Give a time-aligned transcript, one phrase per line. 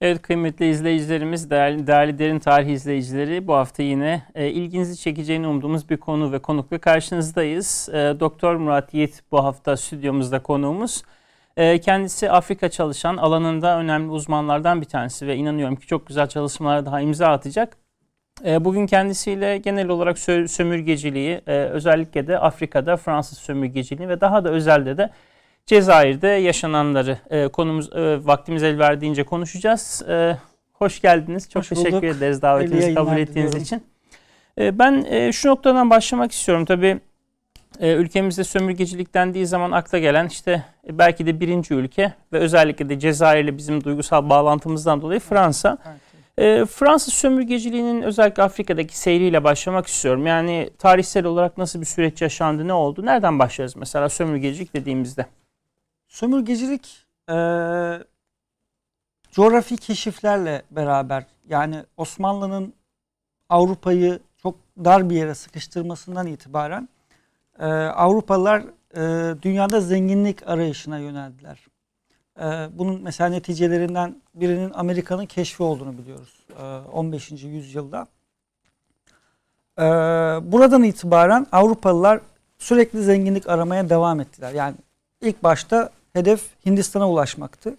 [0.00, 5.90] Evet kıymetli izleyicilerimiz, değerli, değerli Derin Tarih izleyicileri bu hafta yine e, ilginizi çekeceğini umduğumuz
[5.90, 7.88] bir konu ve konukla karşınızdayız.
[7.92, 11.02] E, Doktor Murat Yiğit bu hafta stüdyomuzda konuğumuz.
[11.56, 16.86] E, kendisi Afrika çalışan alanında önemli uzmanlardan bir tanesi ve inanıyorum ki çok güzel çalışmalara
[16.86, 17.76] daha imza atacak.
[18.44, 24.44] E, bugün kendisiyle genel olarak sö sömürgeciliği, e, özellikle de Afrika'da Fransız sömürgeciliği ve daha
[24.44, 25.10] da özelde de
[25.66, 30.02] Cezayir'de yaşananları e, konumuz e, vaktimiz el verdiğince konuşacağız.
[30.08, 30.36] E,
[30.72, 31.50] hoş geldiniz.
[31.50, 32.04] Çok hoş teşekkür bulduk.
[32.04, 33.82] ederiz davetinizi kabul ettiğiniz için.
[34.58, 36.64] E, ben e, şu noktadan başlamak istiyorum.
[36.64, 37.00] Tabii
[37.80, 42.88] e, ülkemizde sömürgecilik dendiği zaman akla gelen işte e, belki de birinci ülke ve özellikle
[42.88, 45.78] de Cezayir'le bizim duygusal bağlantımızdan dolayı Fransa.
[46.38, 50.26] E, Fransız sömürgeciliğinin özellikle Afrika'daki seyriyle başlamak istiyorum.
[50.26, 53.06] Yani tarihsel olarak nasıl bir süreç yaşandı, ne oldu?
[53.06, 55.26] Nereden başlarız mesela sömürgecilik dediğimizde?
[56.10, 57.34] Sömürgecilik e,
[59.30, 62.74] coğrafi keşiflerle beraber yani Osmanlı'nın
[63.48, 66.88] Avrupa'yı çok dar bir yere sıkıştırmasından itibaren
[67.58, 68.62] e, Avrupalılar
[68.96, 71.66] e, dünyada zenginlik arayışına yöneldiler.
[72.40, 72.44] E,
[72.78, 77.30] bunun mesela neticelerinden birinin Amerika'nın keşfi olduğunu biliyoruz e, 15.
[77.30, 78.06] yüzyılda.
[79.78, 79.82] E,
[80.52, 82.20] buradan itibaren Avrupalılar
[82.58, 84.52] sürekli zenginlik aramaya devam ettiler.
[84.52, 84.74] Yani
[85.20, 87.74] ilk başta hedef Hindistan'a ulaşmaktı.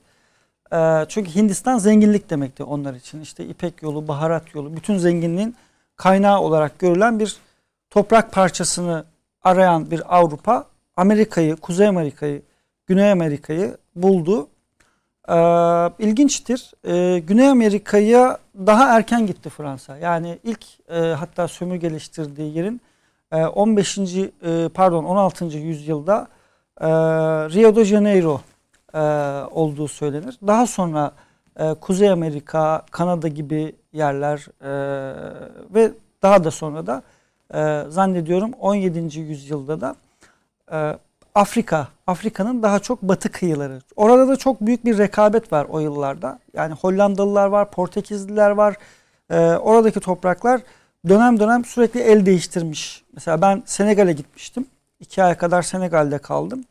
[0.73, 3.21] Ee, çünkü Hindistan zenginlik demekti onlar için.
[3.21, 5.55] İşte İpek yolu, baharat yolu, bütün zenginliğin
[5.95, 7.35] kaynağı olarak görülen bir
[7.89, 9.05] toprak parçasını
[9.43, 10.65] arayan bir Avrupa,
[10.95, 12.41] Amerika'yı, Kuzey Amerika'yı,
[12.87, 14.47] Güney Amerika'yı buldu.
[15.29, 15.33] Ee,
[15.99, 16.71] ilginçtir.
[16.87, 19.97] Ee, Güney Amerika'ya daha erken gitti Fransa.
[19.97, 22.81] Yani ilk e, hatta sömürgeleştirdiği yerin
[23.31, 23.97] e, 15.
[23.97, 25.45] E, pardon 16.
[25.45, 26.27] yüzyılda
[26.81, 26.87] e,
[27.49, 28.41] Rio de Janeiro
[28.93, 28.99] e,
[29.51, 30.37] olduğu söylenir.
[30.47, 31.11] Daha sonra
[31.59, 34.71] e, Kuzey Amerika, Kanada gibi yerler e,
[35.75, 35.91] ve
[36.21, 37.03] daha da sonra da
[37.89, 39.19] zannediyorum 17.
[39.19, 39.95] yüzyılda da
[41.35, 43.81] Afrika, Afrika'nın daha çok batı kıyıları.
[43.95, 46.39] Orada da çok büyük bir rekabet var o yıllarda.
[46.53, 48.75] Yani Hollandalılar var, Portekizliler var.
[49.59, 50.61] Oradaki topraklar
[51.09, 53.03] dönem dönem sürekli el değiştirmiş.
[53.13, 54.65] Mesela ben Senegal'e gitmiştim.
[55.01, 56.63] İki ay kadar Senegal'de kaldım.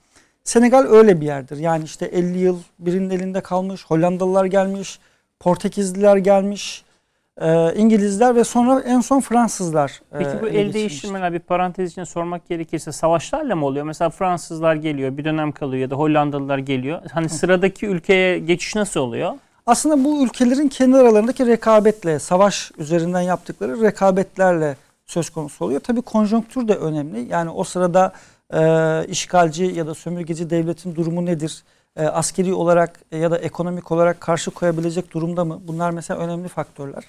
[0.45, 1.57] Senegal öyle bir yerdir.
[1.57, 4.99] Yani işte 50 yıl birinin elinde kalmış, Hollandalılar gelmiş,
[5.41, 6.85] Portekizliler gelmiş,
[7.41, 10.03] e, İngilizler ve sonra en son Fransızlar.
[10.13, 13.85] E, Peki bu el değiştirmeler bir parantez için sormak gerekirse savaşlarla mı oluyor?
[13.85, 17.03] Mesela Fransızlar geliyor, bir dönem kalıyor ya da Hollandalılar geliyor.
[17.13, 19.33] Hani sıradaki ülkeye geçiş nasıl oluyor?
[19.67, 24.77] Aslında bu ülkelerin kendi aralarındaki rekabetle, savaş üzerinden yaptıkları rekabetlerle
[25.11, 25.81] söz konusu oluyor.
[25.81, 27.27] Tabii konjonktür de önemli.
[27.31, 28.13] Yani o sırada
[28.55, 31.63] e, işgalci ya da sömürgeci devletin durumu nedir?
[31.97, 35.61] E, askeri olarak ya da ekonomik olarak karşı koyabilecek durumda mı?
[35.69, 37.05] Bunlar mesela önemli faktörler.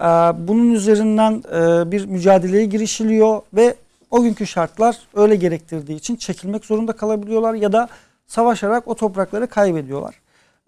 [0.00, 0.04] E,
[0.48, 3.74] bunun üzerinden e, bir mücadeleye girişiliyor ve
[4.10, 7.88] o günkü şartlar öyle gerektirdiği için çekilmek zorunda kalabiliyorlar ya da
[8.26, 10.14] savaşarak o toprakları kaybediyorlar.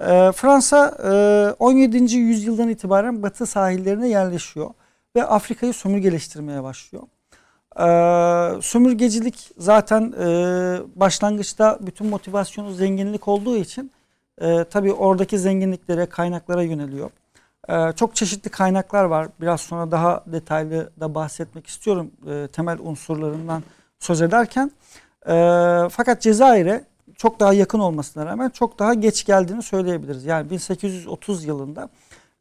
[0.01, 2.17] E, Fransa e, 17.
[2.17, 4.71] yüzyıldan itibaren batı sahillerine yerleşiyor
[5.17, 7.03] ve Afrika'yı sömürgeleştirmeye başlıyor.
[7.79, 10.27] Ee, sömürgecilik zaten e,
[10.95, 13.93] başlangıçta bütün motivasyonu zenginlik olduğu için
[14.41, 17.11] e, tabii oradaki zenginliklere, kaynaklara yöneliyor.
[17.69, 19.29] E, çok çeşitli kaynaklar var.
[19.41, 23.63] Biraz sonra daha detaylı da bahsetmek istiyorum e, temel unsurlarından
[23.99, 24.71] söz ederken.
[25.29, 25.33] E,
[25.91, 26.85] fakat Cezayir'e
[27.17, 30.25] çok daha yakın olmasına rağmen çok daha geç geldiğini söyleyebiliriz.
[30.25, 31.89] Yani 1830 yılında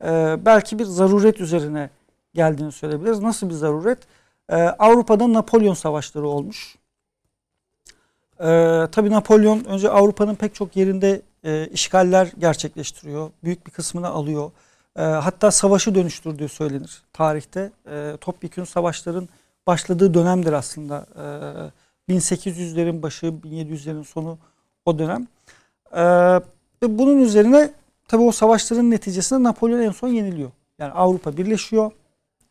[0.03, 1.90] e, belki bir zaruret üzerine
[2.35, 3.19] geldiğini söyleyebiliriz.
[3.19, 4.00] Nasıl bir zaruret?
[4.50, 6.75] Ee, Avrupa'da Napolyon savaşları olmuş.
[8.40, 13.31] Ee, tabii Napolyon önce Avrupa'nın pek çok yerinde e, işgaller gerçekleştiriyor.
[13.44, 14.51] Büyük bir kısmını alıyor.
[14.95, 17.72] E, hatta savaşı dönüştürdüğü söylenir tarihte.
[17.90, 19.29] E, topyekun savaşların
[19.68, 21.06] başladığı dönemdir aslında.
[22.10, 24.38] E, 1800'lerin başı, 1700'lerin sonu
[24.86, 25.27] o dönem.
[25.95, 26.00] E,
[26.98, 27.71] bunun üzerine
[28.07, 30.51] tabii o savaşların neticesinde Napolyon en son yeniliyor.
[30.80, 31.92] Yani Avrupa birleşiyor.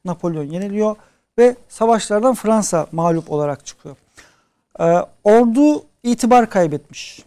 [0.05, 0.97] Napolyon yeniliyor
[1.39, 3.97] ve savaşlardan Fransa mağlup olarak çıkıyor.
[4.81, 4.85] Ee,
[5.25, 7.25] ordu itibar kaybetmiş.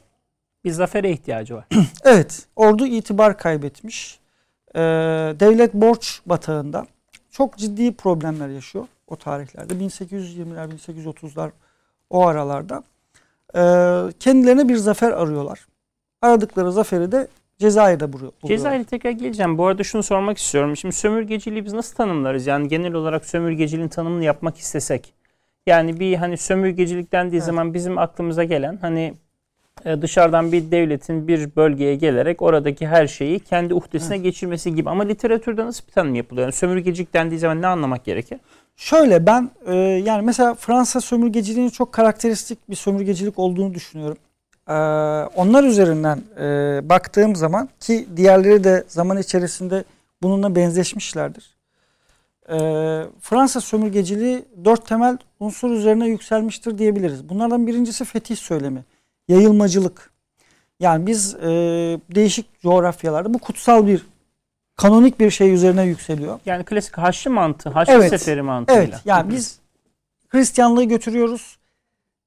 [0.63, 1.65] Bir zafere ihtiyacı var.
[2.03, 4.19] evet, ordu itibar kaybetmiş.
[4.75, 4.79] Ee,
[5.39, 6.87] devlet borç batağında
[7.31, 9.73] çok ciddi problemler yaşıyor o tarihlerde.
[9.73, 11.51] 1820'ler, 1830'lar
[12.09, 12.83] o aralarda.
[13.55, 15.67] Ee, kendilerine bir zafer arıyorlar.
[16.21, 17.27] Aradıkları zaferi de
[17.59, 18.31] Cezayir'de buluyor.
[18.45, 19.57] Cezayir'e tekrar geleceğim.
[19.57, 20.77] Bu arada şunu sormak istiyorum.
[20.77, 22.47] Şimdi sömürgeciliği biz nasıl tanımlarız?
[22.47, 25.13] Yani genel olarak sömürgeciliğin tanımını yapmak istesek.
[25.67, 27.45] Yani bir hani sömürgecilik dendiği evet.
[27.45, 29.13] zaman bizim aklımıza gelen hani
[29.85, 34.23] e, dışarıdan bir devletin bir bölgeye gelerek oradaki her şeyi kendi uhdesine evet.
[34.23, 34.89] geçirmesi gibi.
[34.89, 36.45] Ama literatürde nasıl bir tanım yapılıyor?
[36.45, 38.39] Yani sömürgecilik dendiği zaman ne anlamak gerekir?
[38.75, 44.17] Şöyle ben e, yani mesela Fransa sömürgeciliğinin çok karakteristik bir sömürgecilik olduğunu düşünüyorum.
[44.67, 44.73] E,
[45.35, 49.83] onlar üzerinden e, baktığım zaman ki diğerleri de zaman içerisinde
[50.21, 51.57] bununla benzeşmişlerdir.
[52.49, 52.57] E,
[53.21, 57.29] Fransa sömürgeciliği dört temel unsur üzerine yükselmiştir diyebiliriz.
[57.29, 58.83] Bunlardan birincisi fetih söylemi,
[59.27, 60.11] yayılmacılık.
[60.79, 61.47] Yani biz e,
[62.15, 64.05] değişik coğrafyalarda bu kutsal bir
[64.75, 66.39] kanonik bir şey üzerine yükseliyor.
[66.45, 68.83] Yani klasik Haçlı mantığı, Haçlı evet, Seferi mantığıyla.
[68.83, 69.59] Evet yani biz
[70.29, 71.56] Hristiyanlığı götürüyoruz.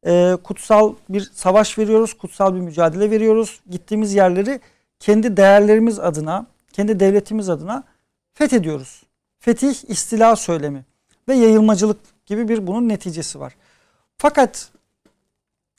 [0.06, 3.60] E, kutsal bir savaş veriyoruz, kutsal bir mücadele veriyoruz.
[3.70, 4.60] Gittiğimiz yerleri
[5.00, 7.82] kendi değerlerimiz adına, kendi devletimiz adına
[8.34, 9.02] fethediyoruz.
[9.38, 10.84] Fetih, istila söylemi
[11.28, 13.56] ve yayılmacılık gibi bir bunun neticesi var.
[14.18, 14.70] Fakat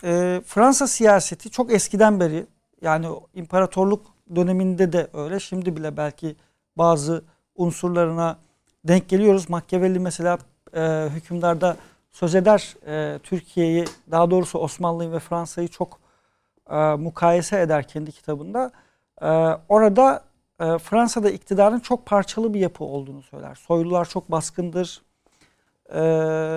[0.03, 2.45] e, Fransa siyaseti çok eskiden beri
[2.81, 6.35] yani imparatorluk döneminde de öyle, şimdi bile belki
[6.77, 7.24] bazı
[7.56, 8.38] unsurlarına
[8.83, 9.50] denk geliyoruz.
[9.50, 10.38] Machiavelli mesela
[10.75, 11.77] e, hükümdarda
[12.11, 15.99] söz eder e, Türkiye'yi daha doğrusu Osmanlı'yı ve Fransa'yı çok
[16.69, 18.71] e, mukayese eder kendi kitabında.
[19.21, 19.27] E,
[19.69, 20.23] orada
[20.59, 23.55] e, Fransa'da iktidarın çok parçalı bir yapı olduğunu söyler.
[23.55, 25.01] Soylular çok baskındır.
[25.89, 26.01] E,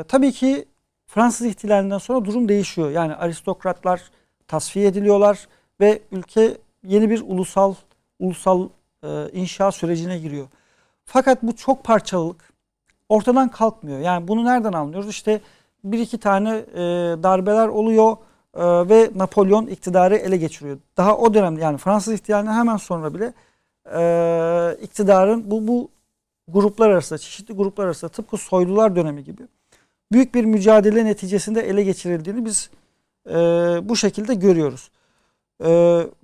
[0.09, 0.69] tabii ki
[1.07, 2.91] Fransız ihtilalinden sonra durum değişiyor.
[2.91, 4.03] Yani aristokratlar
[4.49, 5.49] tasfiye ediliyorlar
[5.81, 7.75] ve ülke yeni bir ulusal
[8.19, 8.69] ulusal
[9.03, 10.47] e, inşa sürecine giriyor.
[11.05, 12.54] Fakat bu çok parçalılık
[13.09, 13.99] ortadan kalkmıyor.
[13.99, 15.11] Yani bunu nereden anlıyoruz?
[15.11, 15.41] İşte
[15.85, 16.83] bir iki tane e,
[17.23, 18.17] darbeler oluyor
[18.55, 20.79] e, ve Napolyon iktidarı ele geçiriyor.
[20.97, 23.33] Daha o dönemde yani Fransız ihtilalinden hemen sonra bile
[23.95, 25.89] e, iktidarın bu bu
[26.49, 29.43] gruplar arasında, çeşitli gruplar arasında tıpkı soylular dönemi gibi
[30.13, 32.71] büyük bir mücadele neticesinde ele geçirildiğini biz
[33.29, 33.35] e,
[33.89, 34.91] bu şekilde görüyoruz.
[35.61, 35.71] E,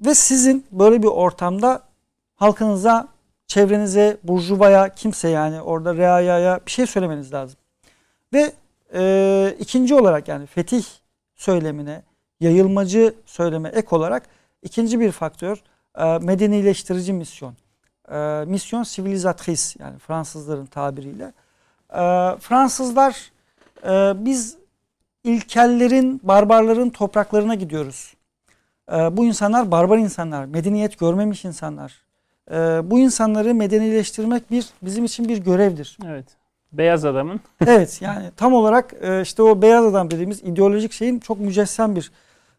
[0.07, 1.83] ve sizin böyle bir ortamda
[2.35, 3.09] halkınıza,
[3.51, 7.59] çevrenize, burjuvaya, kimse yani orada reayaya bir şey söylemeniz lazım.
[8.33, 8.53] Ve
[8.95, 10.85] e, ikinci olarak yani fetih
[11.37, 12.03] söylemine,
[12.41, 14.23] yayılmacı söyleme ek olarak
[14.63, 15.63] ikinci bir faktör
[15.99, 17.55] e, medenileştirici misyon.
[18.13, 21.33] E, misyon civilisatrice yani Fransızların tabiriyle.
[21.91, 22.03] E,
[22.41, 23.33] Fransızlar
[23.85, 24.57] e, biz
[25.25, 28.15] ilkellerin, barbarların topraklarına gidiyoruz.
[28.93, 32.10] E, bu insanlar barbar insanlar, medeniyet görmemiş insanlar
[32.51, 32.55] e,
[32.91, 35.99] bu insanları medenileştirmek bir bizim için bir görevdir.
[36.07, 36.25] Evet.
[36.73, 37.41] Beyaz adamın.
[37.67, 42.11] evet yani tam olarak e, işte o beyaz adam dediğimiz ideolojik şeyin çok mücessem bir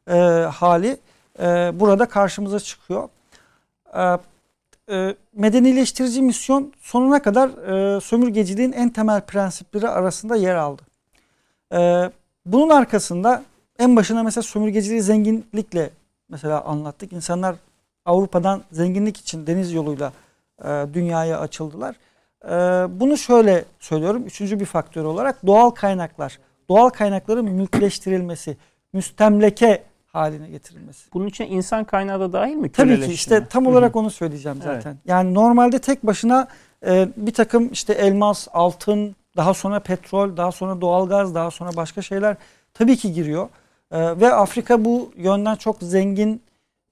[0.07, 0.13] e,
[0.45, 0.97] hali
[1.39, 1.43] e,
[1.79, 3.09] burada karşımıza çıkıyor.
[3.93, 4.17] E,
[4.91, 10.81] e, medenileştirici misyon sonuna kadar e, sömürgeciliğin en temel prensipleri arasında yer aldı.
[11.73, 12.11] E,
[12.45, 13.43] bunun arkasında
[13.79, 15.89] en başına mesela sömürgeciliği zenginlikle
[16.29, 17.13] mesela anlattık.
[17.13, 17.55] İnsanlar
[18.05, 20.13] Avrupa'dan zenginlik için deniz yoluyla
[20.63, 21.95] e, dünyaya açıldılar.
[22.45, 22.49] E,
[22.99, 24.23] bunu şöyle söylüyorum.
[24.25, 26.39] Üçüncü bir faktör olarak doğal kaynaklar.
[26.69, 28.57] Doğal kaynakların mülkleştirilmesi,
[28.93, 29.83] müstemleke
[30.13, 31.13] haline getirilmesi.
[31.13, 32.71] Bunun için insan kaynağı da dahil mi?
[32.71, 34.91] Tabii ki işte tam olarak onu söyleyeceğim zaten.
[34.91, 35.01] Evet.
[35.05, 36.47] Yani normalde tek başına
[36.85, 42.01] e, bir takım işte elmas, altın, daha sonra petrol, daha sonra doğalgaz, daha sonra başka
[42.01, 42.35] şeyler
[42.73, 43.49] tabii ki giriyor.
[43.91, 46.41] E, ve Afrika bu yönden çok zengin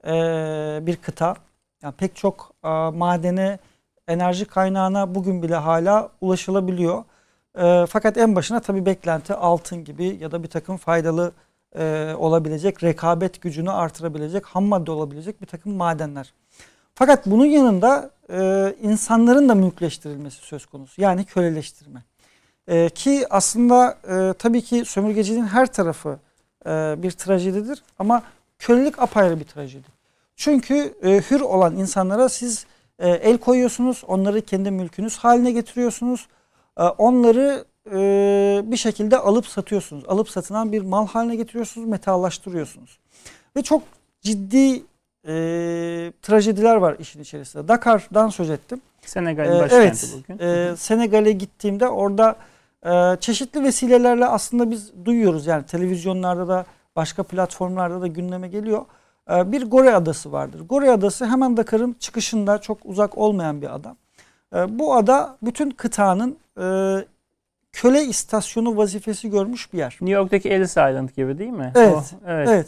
[0.05, 1.35] e, bir kıta.
[1.81, 3.59] Yani pek çok e, madene,
[4.07, 7.03] enerji kaynağına bugün bile hala ulaşılabiliyor.
[7.57, 11.31] E, fakat en başına tabii beklenti altın gibi ya da bir takım faydalı
[11.77, 16.33] e, olabilecek, rekabet gücünü artırabilecek, ham madde olabilecek bir takım madenler.
[16.95, 21.01] Fakat bunun yanında e, insanların da mülkleştirilmesi söz konusu.
[21.01, 22.03] Yani köleleştirme.
[22.67, 26.19] E, ki aslında e, tabii ki sömürgeciliğin her tarafı
[26.65, 28.23] e, bir trajedidir ama
[28.59, 29.87] kölelik apayrı bir trajedi.
[30.35, 32.65] Çünkü e, hür olan insanlara siz
[32.99, 36.27] e, el koyuyorsunuz, onları kendi mülkünüz haline getiriyorsunuz.
[36.77, 40.03] E, onları e, bir şekilde alıp satıyorsunuz.
[40.07, 42.99] Alıp satılan bir mal haline getiriyorsunuz, metallaştırıyorsunuz.
[43.55, 43.83] Ve çok
[44.21, 44.83] ciddi
[45.27, 45.33] e,
[46.21, 47.67] trajediler var işin içerisinde.
[47.67, 48.81] Dakar'dan söz ettim.
[49.05, 50.45] Senegal'in e, başkenti evet, bugün.
[50.45, 52.35] E, Senegal'e gittiğimde orada
[52.85, 55.47] e, çeşitli vesilelerle aslında biz duyuyoruz.
[55.47, 56.65] Yani televizyonlarda da
[56.99, 58.85] başka platformlarda da gündeme geliyor.
[59.31, 60.61] Ee, bir Gore Adası vardır.
[60.69, 63.95] Gore Adası hemen Dakar'ın çıkışında çok uzak olmayan bir ada.
[64.55, 66.65] Ee, bu ada bütün kıtanın e,
[67.71, 69.97] köle istasyonu vazifesi görmüş bir yer.
[70.01, 71.71] New York'taki Ellis Island gibi değil mi?
[71.75, 71.95] Evet.
[71.95, 72.49] O, evet.
[72.49, 72.67] evet.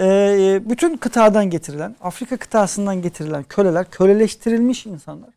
[0.00, 5.30] Ee, bütün kıtadan getirilen, Afrika kıtasından getirilen köleler, köleleştirilmiş insanlar.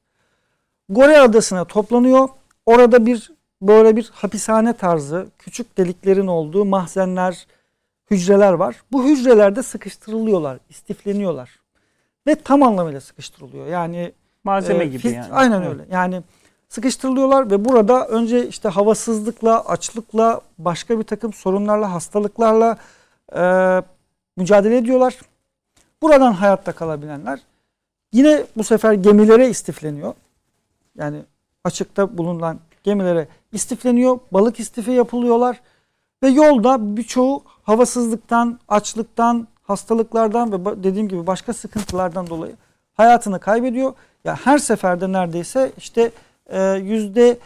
[0.90, 2.30] Gore Adası'na toplanıyor.
[2.66, 7.48] Orada bir böyle bir hapishane tarzı, küçük deliklerin olduğu mahzenler,
[8.12, 8.76] hücreler var.
[8.92, 11.60] Bu hücrelerde sıkıştırılıyorlar, istifleniyorlar.
[12.28, 13.68] Ve tam anlamıyla sıkıştırılıyor.
[13.68, 14.12] Yani
[14.44, 15.34] malzeme e, gibi yani.
[15.34, 15.70] Aynen evet.
[15.70, 15.86] öyle.
[15.92, 16.22] Yani
[16.70, 22.78] sıkıştırılıyorlar ve burada önce işte havasızlıkla, açlıkla, başka bir takım sorunlarla, hastalıklarla
[23.36, 23.42] e,
[24.38, 25.18] mücadele ediyorlar.
[26.02, 27.40] Buradan hayatta kalabilenler
[28.14, 30.14] yine bu sefer gemilere istifleniyor.
[30.98, 31.22] Yani
[31.64, 34.20] açıkta bulunan gemilere istifleniyor.
[34.32, 35.62] Balık istifi yapılıyorlar.
[36.24, 42.56] Ve yolda birçoğu havasızlıktan, açlıktan, hastalıklardan ve dediğim gibi başka sıkıntılardan dolayı
[42.94, 43.94] hayatını kaybediyor.
[44.24, 46.12] Ya her seferde neredeyse işte
[46.48, 47.38] e, yüzde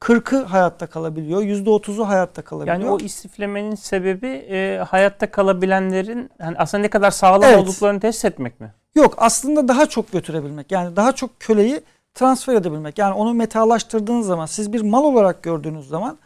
[0.00, 1.42] 40'ı hayatta kalabiliyor.
[1.42, 2.76] Yüzde 30'u hayatta kalabiliyor.
[2.76, 7.58] Yani o istiflemenin sebebi e, hayatta kalabilenlerin yani aslında ne kadar sağlam evet.
[7.58, 8.72] olduklarını test etmek mi?
[8.94, 10.72] Yok aslında daha çok götürebilmek.
[10.72, 11.80] Yani daha çok köleyi
[12.14, 12.98] transfer edebilmek.
[12.98, 16.18] Yani onu metalaştırdığınız zaman siz bir mal olarak gördüğünüz zaman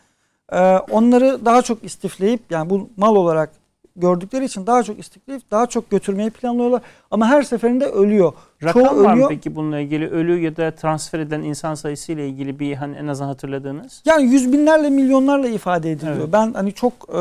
[0.52, 3.50] e, onları daha çok istifleyip yani bu mal olarak
[3.96, 6.82] gördükleri için daha çok istifleyip daha çok götürmeyi planlıyorlar.
[7.10, 8.32] Ama her seferinde ölüyor.
[8.62, 9.16] Rakam Çoğu var ölüyor.
[9.16, 10.08] mı peki bununla ilgili?
[10.08, 14.02] Ölü ya da transfer edilen insan sayısı ile ilgili bir hani en azından hatırladığınız?
[14.04, 16.16] Yani yüz binlerle milyonlarla ifade ediliyor.
[16.16, 16.32] Evet.
[16.32, 17.18] Ben hani çok e,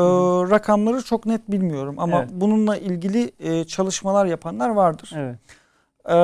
[0.50, 2.28] rakamları çok net bilmiyorum ama evet.
[2.32, 5.12] bununla ilgili e, çalışmalar yapanlar vardır.
[5.16, 5.36] Evet.
[6.04, 6.14] E,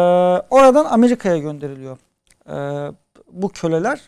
[0.50, 1.98] oradan Amerika'ya gönderiliyor
[2.48, 2.56] e,
[3.32, 4.00] bu köleler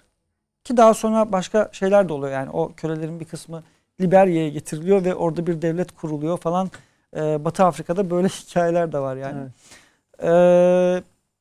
[0.70, 3.62] ki daha sonra başka şeyler de oluyor yani o kölelerin bir kısmı
[4.00, 6.70] Liberya'ya getiriliyor ve orada bir devlet kuruluyor falan.
[7.16, 9.40] E, Batı Afrika'da böyle hikayeler de var yani.
[9.40, 10.24] Evet.
[10.24, 10.32] E,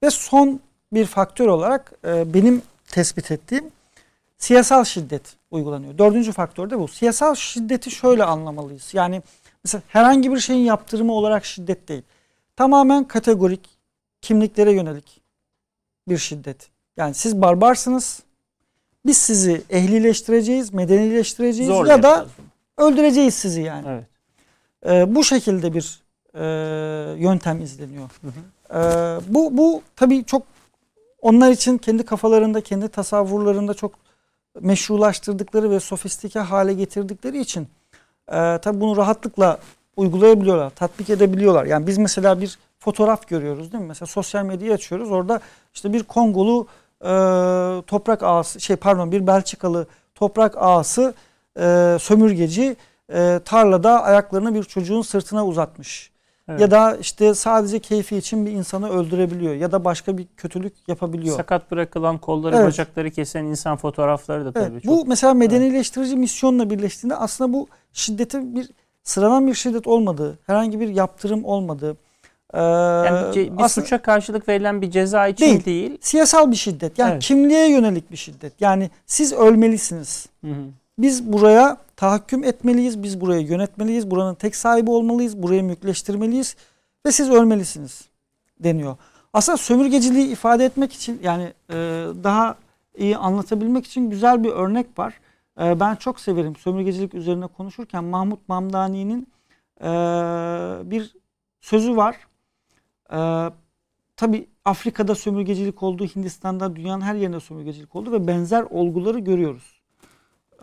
[0.04, 0.60] ve son
[0.94, 3.72] bir faktör olarak e, benim tespit ettiğim
[4.38, 5.98] siyasal şiddet uygulanıyor.
[5.98, 6.88] Dördüncü faktör de bu.
[6.88, 8.94] Siyasal şiddeti şöyle anlamalıyız.
[8.94, 9.22] Yani
[9.64, 12.04] mesela herhangi bir şeyin yaptırımı olarak şiddet değil.
[12.56, 13.70] Tamamen kategorik,
[14.22, 15.22] kimliklere yönelik
[16.08, 16.70] bir şiddet.
[16.98, 18.24] Yani siz barbarsınız.
[19.06, 22.26] Biz sizi ehlileştireceğiz, medenileştireceğiz Zor ya da
[22.78, 23.88] öldüreceğiz sizi yani.
[23.88, 24.04] Evet.
[24.86, 26.02] Ee, bu şekilde bir
[26.36, 26.44] e,
[27.20, 28.10] yöntem izleniyor.
[28.22, 28.80] Hı hı.
[28.80, 30.44] Ee, bu bu tabii çok
[31.22, 33.92] onlar için kendi kafalarında, kendi tasavvurlarında çok
[34.62, 37.68] meşrulaştırdıkları ve sofistike hale getirdikleri için
[38.28, 39.60] e, tabii bunu rahatlıkla
[39.98, 41.66] uygulayabiliyorlar, tatbik edebiliyorlar.
[41.66, 43.88] Yani biz mesela bir fotoğraf görüyoruz değil mi?
[43.88, 45.12] Mesela sosyal medyayı açıyoruz.
[45.12, 45.40] Orada
[45.74, 46.68] işte bir Kongolu
[47.04, 47.12] e,
[47.88, 51.14] toprak ağası, şey pardon bir Belçikalı toprak ağası
[51.60, 52.76] e, sömürgeci
[53.14, 56.12] e, tarlada ayaklarını bir çocuğun sırtına uzatmış.
[56.50, 56.62] Evet.
[56.62, 61.38] Ya da işte sadece keyfi için bir insanı öldürebiliyor ya da başka bir kötülük yapabiliyor.
[61.38, 62.68] Sakat bırakılan kolları evet.
[62.68, 64.84] bacakları kesen insan fotoğrafları da tabii evet.
[64.84, 64.92] çok.
[64.92, 66.20] Bu mesela medenileştirici evet.
[66.20, 68.70] misyonla birleştiğinde aslında bu şiddetin bir
[69.04, 71.98] sıradan bir şiddet olmadığı, herhangi bir yaptırım olmadığı,
[72.54, 75.66] ee, yani bir aslında, suça karşılık verilen bir ceza için değil.
[75.66, 75.98] değil.
[76.02, 77.00] Siyasal bir şiddet.
[77.00, 77.24] Yani evet.
[77.24, 78.54] kimliğe yönelik bir şiddet.
[78.60, 80.26] Yani siz ölmelisiniz.
[80.46, 80.66] Hı hı.
[81.00, 83.04] Biz buraya tahakküm etmeliyiz.
[83.04, 84.12] Biz burayı yönetmeliyiz.
[84.12, 85.44] Buranın tek sahibi olmalıyız.
[85.44, 86.56] Burayı mülkleştirmeliyiz.
[87.06, 88.02] Ve siz ölmelisiniz
[88.60, 88.96] deniyor.
[89.34, 91.76] Aslında sömürgeciliği ifade etmek için yani e,
[92.24, 92.56] daha
[92.98, 95.14] iyi anlatabilmek için güzel bir örnek var.
[95.62, 99.28] E, ben çok severim sömürgecilik üzerine konuşurken Mahmut Mamdani'nin
[99.82, 99.90] e,
[100.92, 101.16] bir
[101.62, 102.16] sözü var.
[103.12, 103.50] Ee,
[104.16, 109.82] tabii Afrika'da sömürgecilik oldu, Hindistan'da dünyanın her yerinde sömürgecilik oldu ve benzer olguları görüyoruz.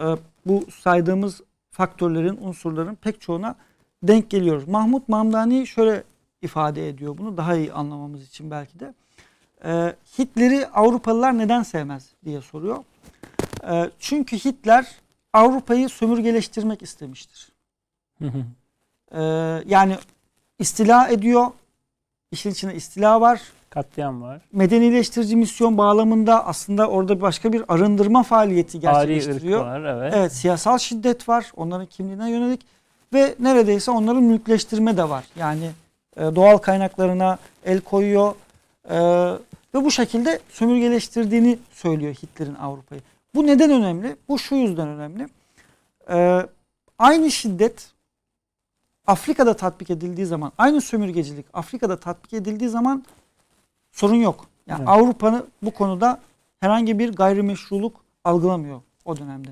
[0.01, 0.05] Ee,
[0.47, 3.57] bu saydığımız faktörlerin, unsurların pek çoğuna
[4.03, 4.69] denk geliyoruz.
[4.69, 6.05] Mahmut Mamdani şöyle
[6.43, 8.95] ifade ediyor bunu daha iyi anlamamız için belki de.
[9.65, 12.85] Ee, Hitler'i Avrupalılar neden sevmez diye soruyor.
[13.69, 14.87] Ee, çünkü Hitler
[15.33, 17.53] Avrupa'yı sömürgeleştirmek istemiştir.
[19.13, 19.21] ee,
[19.67, 19.97] yani
[20.59, 21.47] istila ediyor,
[22.31, 23.41] İşin içinde istila var.
[23.71, 24.41] Katliam var.
[24.53, 29.65] Medenileştirici misyon bağlamında aslında orada başka bir arındırma faaliyeti gerçekleştiriyor.
[29.65, 30.15] var, evet.
[30.17, 31.53] Evet, siyasal şiddet var.
[31.57, 32.61] Onların kimliğine yönelik
[33.13, 35.25] ve neredeyse onların mülkleştirme de var.
[35.37, 35.71] Yani
[36.17, 38.35] e, doğal kaynaklarına el koyuyor
[38.91, 38.99] e,
[39.75, 43.01] ve bu şekilde sömürgeleştirdiğini söylüyor Hitler'in Avrupa'yı.
[43.35, 44.17] Bu neden önemli?
[44.29, 45.29] Bu şu yüzden önemli.
[46.11, 46.47] E,
[46.99, 47.96] aynı şiddet
[49.07, 53.05] Afrika'da tatbik edildiği zaman aynı sömürgecilik Afrika'da tatbik edildiği zaman
[53.93, 54.47] sorun yok.
[54.67, 54.89] Yani evet.
[54.89, 56.21] Avrupa'nın bu konuda
[56.61, 59.51] herhangi bir gayrimeşruluk algılamıyor o dönemde.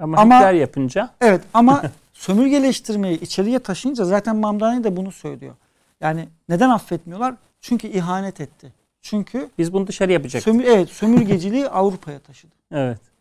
[0.00, 1.10] Ama, ama Hitler yapınca?
[1.20, 5.54] Evet ama sömürgeleştirmeyi içeriye taşıyınca zaten Mamdani de bunu söylüyor.
[6.00, 7.34] Yani neden affetmiyorlar?
[7.60, 8.72] Çünkü ihanet etti.
[9.00, 10.52] Çünkü biz bunu dışarı yapacaktık.
[10.52, 12.52] Sömür, evet, sömürgeciliği Avrupa'ya taşıdı.
[12.70, 13.11] Evet.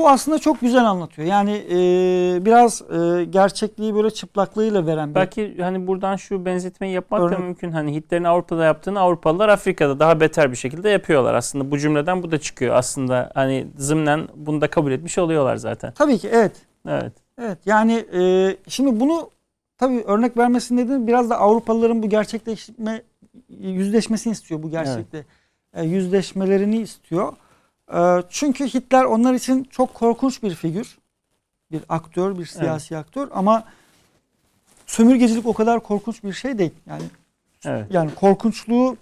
[0.00, 1.28] Bu aslında çok güzel anlatıyor.
[1.28, 1.76] Yani e,
[2.44, 7.38] biraz e, gerçekliği böyle çıplaklığıyla veren bir Belki hani buradan şu benzetmeyi yapmak örnek.
[7.38, 7.72] da mümkün.
[7.72, 11.34] Hani Hitler'in Avrupa'da yaptığını Avrupalılar Afrika'da daha beter bir şekilde yapıyorlar.
[11.34, 12.74] Aslında bu cümleden bu da çıkıyor.
[12.74, 15.92] Aslında hani zımnen bunu da kabul etmiş oluyorlar zaten.
[15.92, 16.52] Tabii ki evet.
[16.88, 17.12] Evet.
[17.38, 19.30] Evet yani e, şimdi bunu
[19.78, 23.02] tabii örnek vermesinin nedeni biraz da Avrupalıların bu gerçekleşme
[23.48, 25.24] yüzleşmesini istiyor bu gerçekle.
[25.74, 25.90] Evet.
[25.90, 27.32] yüzleşmelerini istiyor.
[27.94, 30.98] E, çünkü Hitler onlar için çok korkunç bir figür.
[31.72, 33.06] Bir aktör, bir siyasi evet.
[33.06, 33.64] aktör ama
[34.86, 36.74] sömürgecilik o kadar korkunç bir şey değil.
[36.86, 37.02] Yani
[37.64, 37.86] evet.
[37.90, 38.96] yani korkunçluğu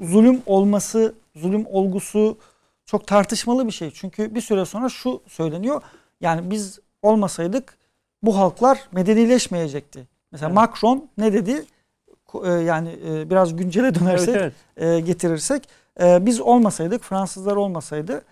[0.00, 2.38] zulüm olması, zulüm olgusu
[2.86, 3.90] çok tartışmalı bir şey.
[3.90, 5.82] Çünkü bir süre sonra şu söyleniyor.
[6.20, 7.78] Yani biz olmasaydık
[8.22, 10.08] bu halklar medenileşmeyecekti.
[10.32, 10.56] Mesela evet.
[10.56, 11.64] Macron ne dedi?
[12.44, 15.04] E, yani e, biraz güncele dönersek, evet, evet.
[16.00, 18.24] E, biz olmasaydık, Fransızlar olmasaydı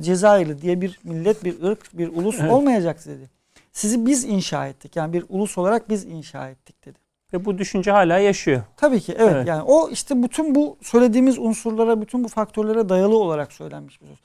[0.00, 2.52] Cezayirli diye bir millet, bir ırk, bir ulus evet.
[2.52, 3.30] olmayacaktı dedi.
[3.72, 4.96] Sizi biz inşa ettik.
[4.96, 6.98] Yani bir ulus olarak biz inşa ettik dedi.
[7.32, 8.62] Ve bu düşünce hala yaşıyor.
[8.76, 9.32] Tabii ki evet.
[9.34, 9.48] evet.
[9.48, 14.18] Yani o işte bütün bu söylediğimiz unsurlara, bütün bu faktörlere dayalı olarak söylenmiş bir söz.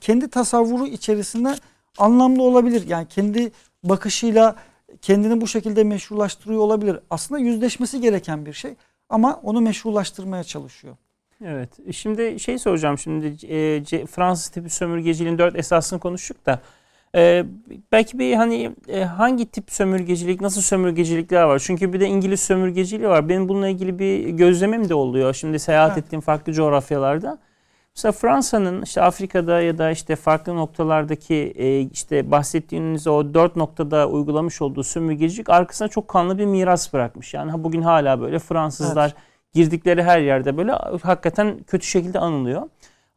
[0.00, 1.54] Kendi tasavvuru içerisinde
[1.98, 2.88] anlamlı olabilir.
[2.88, 3.52] Yani kendi
[3.84, 4.56] bakışıyla
[5.02, 6.98] kendini bu şekilde meşrulaştırıyor olabilir.
[7.10, 8.74] Aslında yüzleşmesi gereken bir şey
[9.08, 10.96] ama onu meşrulaştırmaya çalışıyor.
[11.44, 11.94] Evet.
[11.94, 16.60] Şimdi şey soracağım şimdi e, Fransız tipi sömürgeciliğin dört esasını konuştuk da
[17.14, 17.44] ee,
[17.92, 21.58] belki bir hani e, hangi tip sömürgecilik, nasıl sömürgecilikler var?
[21.58, 23.28] Çünkü bir de İngiliz sömürgeciliği var.
[23.28, 25.34] Benim bununla ilgili bir gözlemim de oluyor.
[25.34, 26.04] Şimdi seyahat evet.
[26.04, 27.38] ettiğim farklı coğrafyalarda.
[27.96, 34.08] Mesela Fransa'nın işte Afrika'da ya da işte farklı noktalardaki e, işte bahsettiğiniz o dört noktada
[34.08, 37.34] uygulamış olduğu sömürgecilik arkasına çok kanlı bir miras bırakmış.
[37.34, 39.29] Yani bugün hala böyle Fransızlar evet.
[39.52, 42.62] Girdikleri her yerde böyle hakikaten kötü şekilde anılıyor.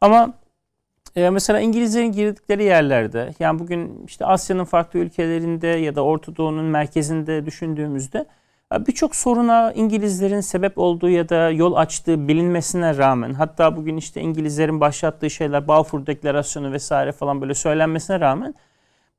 [0.00, 0.34] Ama
[1.16, 6.64] e, mesela İngilizlerin girdikleri yerlerde yani bugün işte Asya'nın farklı ülkelerinde ya da Orta Doğu'nun
[6.64, 8.26] merkezinde düşündüğümüzde
[8.74, 14.20] e, birçok soruna İngilizlerin sebep olduğu ya da yol açtığı bilinmesine rağmen hatta bugün işte
[14.20, 18.54] İngilizlerin başlattığı şeyler Balfour Deklarasyonu vesaire falan böyle söylenmesine rağmen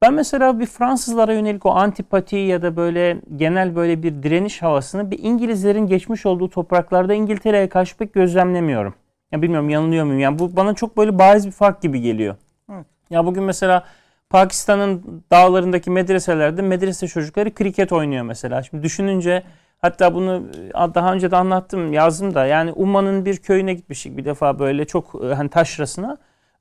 [0.01, 5.11] ben mesela bir Fransızlara yönelik o antipati ya da böyle genel böyle bir direniş havasını
[5.11, 8.93] bir İngilizlerin geçmiş olduğu topraklarda İngiltere'ye karşı pek gözlemlemiyorum.
[9.31, 10.20] Ya bilmiyorum yanılıyor muyum?
[10.20, 12.35] Yani bu bana çok böyle bariz bir fark gibi geliyor.
[12.72, 12.85] Evet.
[13.09, 13.83] Ya bugün mesela
[14.29, 18.63] Pakistan'ın dağlarındaki medreselerde medrese çocukları kriket oynuyor mesela.
[18.63, 19.43] Şimdi düşününce
[19.79, 24.25] hatta bunu e, daha önce de anlattım yazdım da yani Umman'ın bir köyüne gitmiştik bir
[24.25, 26.17] defa böyle çok e, hani taşrasına.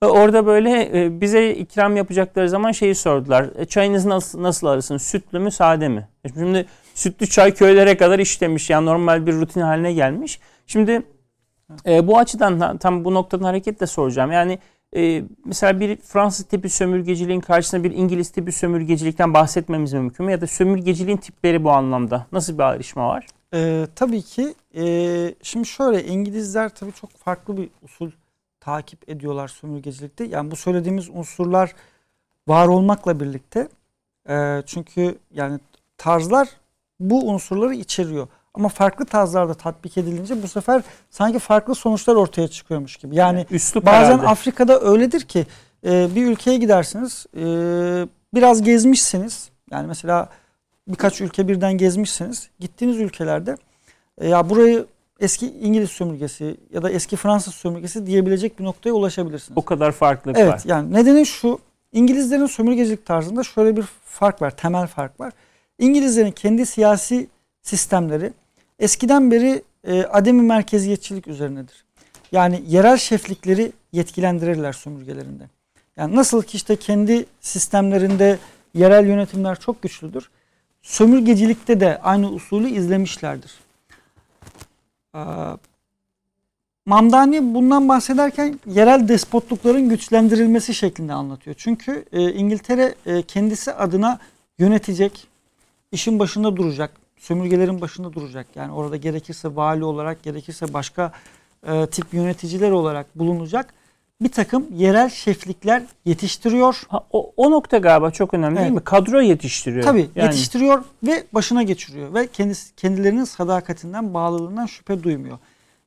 [0.06, 3.64] Orada böyle e, bize ikram yapacakları zaman şeyi sordular.
[3.68, 4.96] Çayınız nasıl, nasıl arasın?
[4.96, 6.08] Sütlü mü sade mi?
[6.34, 8.70] Şimdi sütlü çay köylere kadar işlemiş.
[8.70, 10.40] Yani normal bir rutin haline gelmiş.
[10.66, 11.02] Şimdi
[11.86, 14.32] e, bu açıdan tam bu noktadan hareketle soracağım.
[14.32, 14.58] Yani
[14.96, 20.32] e, mesela bir Fransız tipi sömürgeciliğin karşısında bir İngiliz tipi sömürgecilikten bahsetmemiz mümkün mü?
[20.32, 23.26] Ya da sömürgeciliğin tipleri bu anlamda nasıl bir ayrışma var?
[23.54, 24.54] E, tabii ki.
[24.76, 28.10] E, şimdi şöyle İngilizler tabii çok farklı bir usul
[28.64, 30.24] takip ediyorlar sömürgecilikte.
[30.24, 31.74] Yani bu söylediğimiz unsurlar
[32.48, 33.68] var olmakla birlikte
[34.28, 35.58] e, çünkü yani
[35.98, 36.48] tarzlar
[37.00, 38.28] bu unsurları içeriyor.
[38.54, 43.16] Ama farklı tarzlarda tatbik edilince bu sefer sanki farklı sonuçlar ortaya çıkıyormuş gibi.
[43.16, 44.26] Yani Üslup bazen herhalde.
[44.26, 45.46] Afrika'da öyledir ki
[45.86, 47.44] e, bir ülkeye gidersiniz e,
[48.34, 49.48] biraz gezmişsiniz.
[49.70, 50.28] Yani mesela
[50.88, 52.48] birkaç ülke birden gezmişsiniz.
[52.60, 53.56] Gittiğiniz ülkelerde
[54.18, 54.86] e, ya burayı
[55.20, 59.58] eski İngiliz sömürgesi ya da eski Fransız sömürgesi diyebilecek bir noktaya ulaşabilirsiniz.
[59.58, 60.54] O kadar farklılık evet, var.
[60.54, 61.58] Evet yani nedeni şu
[61.92, 65.32] İngilizlerin sömürgecilik tarzında şöyle bir fark var, temel fark var.
[65.78, 67.28] İngilizlerin kendi siyasi
[67.62, 68.32] sistemleri
[68.78, 71.84] eskiden beri e, ademi merkeziyetçilik üzerinedir.
[72.32, 75.44] Yani yerel şeflikleri yetkilendirirler sömürgelerinde.
[75.96, 78.38] Yani nasıl ki işte kendi sistemlerinde
[78.74, 80.30] yerel yönetimler çok güçlüdür.
[80.82, 83.52] Sömürgecilikte de aynı usulü izlemişlerdir.
[85.14, 85.18] Ee,
[86.86, 91.56] Mamdani bundan bahsederken yerel despotlukların güçlendirilmesi şeklinde anlatıyor.
[91.58, 94.18] Çünkü e, İngiltere e, kendisi adına
[94.58, 95.26] yönetecek,
[95.92, 98.46] işin başında duracak, sömürgelerin başında duracak.
[98.54, 101.12] Yani orada gerekirse vali olarak, gerekirse başka
[101.66, 103.74] e, tip yöneticiler olarak bulunacak
[104.20, 106.82] bir takım yerel şeflikler yetiştiriyor.
[106.88, 108.64] Ha, o, o nokta galiba çok önemli evet.
[108.64, 108.84] değil mi?
[108.84, 109.84] Kadro yetiştiriyor.
[109.84, 110.26] Tabii yani.
[110.26, 115.38] yetiştiriyor ve başına geçiriyor ve kendisi, kendilerinin sadakatinden, bağlılığından şüphe duymuyor.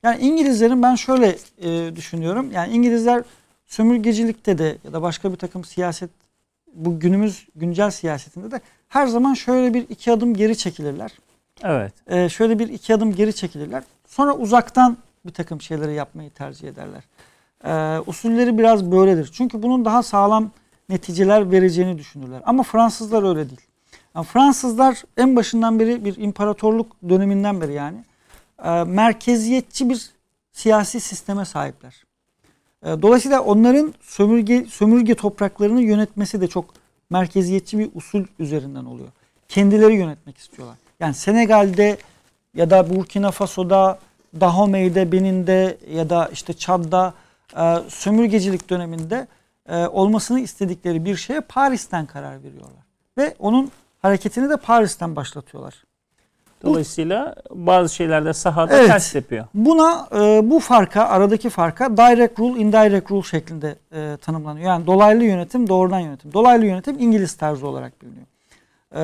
[0.04, 2.52] Yani İngilizlerin ben şöyle e, düşünüyorum.
[2.52, 3.24] Yani İngilizler
[3.66, 6.10] sömürgecilikte de ya da başka bir takım siyaset
[6.74, 11.12] bu günümüz güncel siyasetinde de her zaman şöyle bir iki adım geri çekilirler.
[11.63, 11.94] Evet.
[12.08, 13.84] Ee, şöyle bir iki adım geri çekilirler.
[14.08, 17.04] Sonra uzaktan bir takım şeyleri yapmayı tercih ederler.
[17.65, 19.30] Ee, usulleri biraz böyledir.
[19.34, 20.52] Çünkü bunun daha sağlam
[20.89, 22.41] neticeler vereceğini düşünürler.
[22.46, 23.62] Ama Fransızlar öyle değil.
[24.15, 27.98] Yani Fransızlar en başından beri bir imparatorluk döneminden beri yani
[28.63, 30.10] e, merkeziyetçi bir
[30.52, 32.04] siyasi sisteme sahipler.
[32.84, 36.65] E, dolayısıyla onların sömürge sömürge topraklarını yönetmesi de çok
[37.10, 39.10] merkeziyetçi bir usul üzerinden oluyor.
[39.48, 40.76] Kendileri yönetmek istiyorlar.
[41.00, 41.98] Yani Senegal'de
[42.56, 44.00] ya da Burkina Faso'da,
[44.39, 47.13] Dahome'de, Benin'de ya da işte Çad'da
[47.58, 49.28] e, sömürgecilik döneminde
[49.70, 52.84] e, olmasını istedikleri bir şeye Paris'ten karar veriyorlar.
[53.17, 55.84] Ve onun hareketini de Paris'ten başlatıyorlar.
[56.63, 59.46] Dolayısıyla bazı şeylerde sahada evet, ters yapıyor.
[59.54, 64.65] Buna e, bu farka aradaki farka direct rule indirect rule şeklinde e, tanımlanıyor.
[64.65, 66.34] Yani dolaylı yönetim doğrudan yönetim.
[66.34, 68.26] Dolaylı yönetim İngiliz tarzı olarak biliniyor
[68.91, 69.00] e,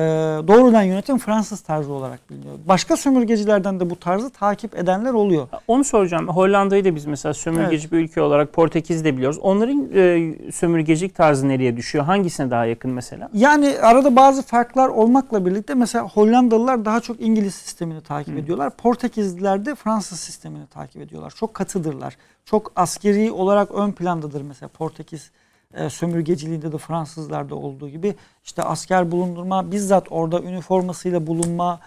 [0.48, 2.54] doğrudan yönetim Fransız tarzı olarak biliniyor.
[2.68, 5.48] Başka sömürgecilerden de bu tarzı takip edenler oluyor.
[5.68, 6.28] Onu soracağım.
[6.28, 7.92] Hollanda'yı da biz mesela sömürgeci evet.
[7.92, 9.38] bir ülke olarak Portekiz'i de biliyoruz.
[9.38, 12.04] Onların e, sömürgecilik tarzı nereye düşüyor?
[12.04, 13.28] Hangisine daha yakın mesela?
[13.32, 18.38] Yani arada bazı farklar olmakla birlikte mesela Hollandalılar daha çok İngiliz sistemini takip Hı.
[18.38, 18.70] ediyorlar.
[18.70, 21.32] Portekizliler de Fransız sistemini takip ediyorlar.
[21.36, 22.16] Çok katıdırlar.
[22.44, 25.30] Çok askeri olarak ön plandadır mesela Portekiz
[25.74, 31.80] e, sömürgeciliğinde de Fransızlarda olduğu gibi işte asker bulundurma, bizzat orada üniformasıyla bulunma,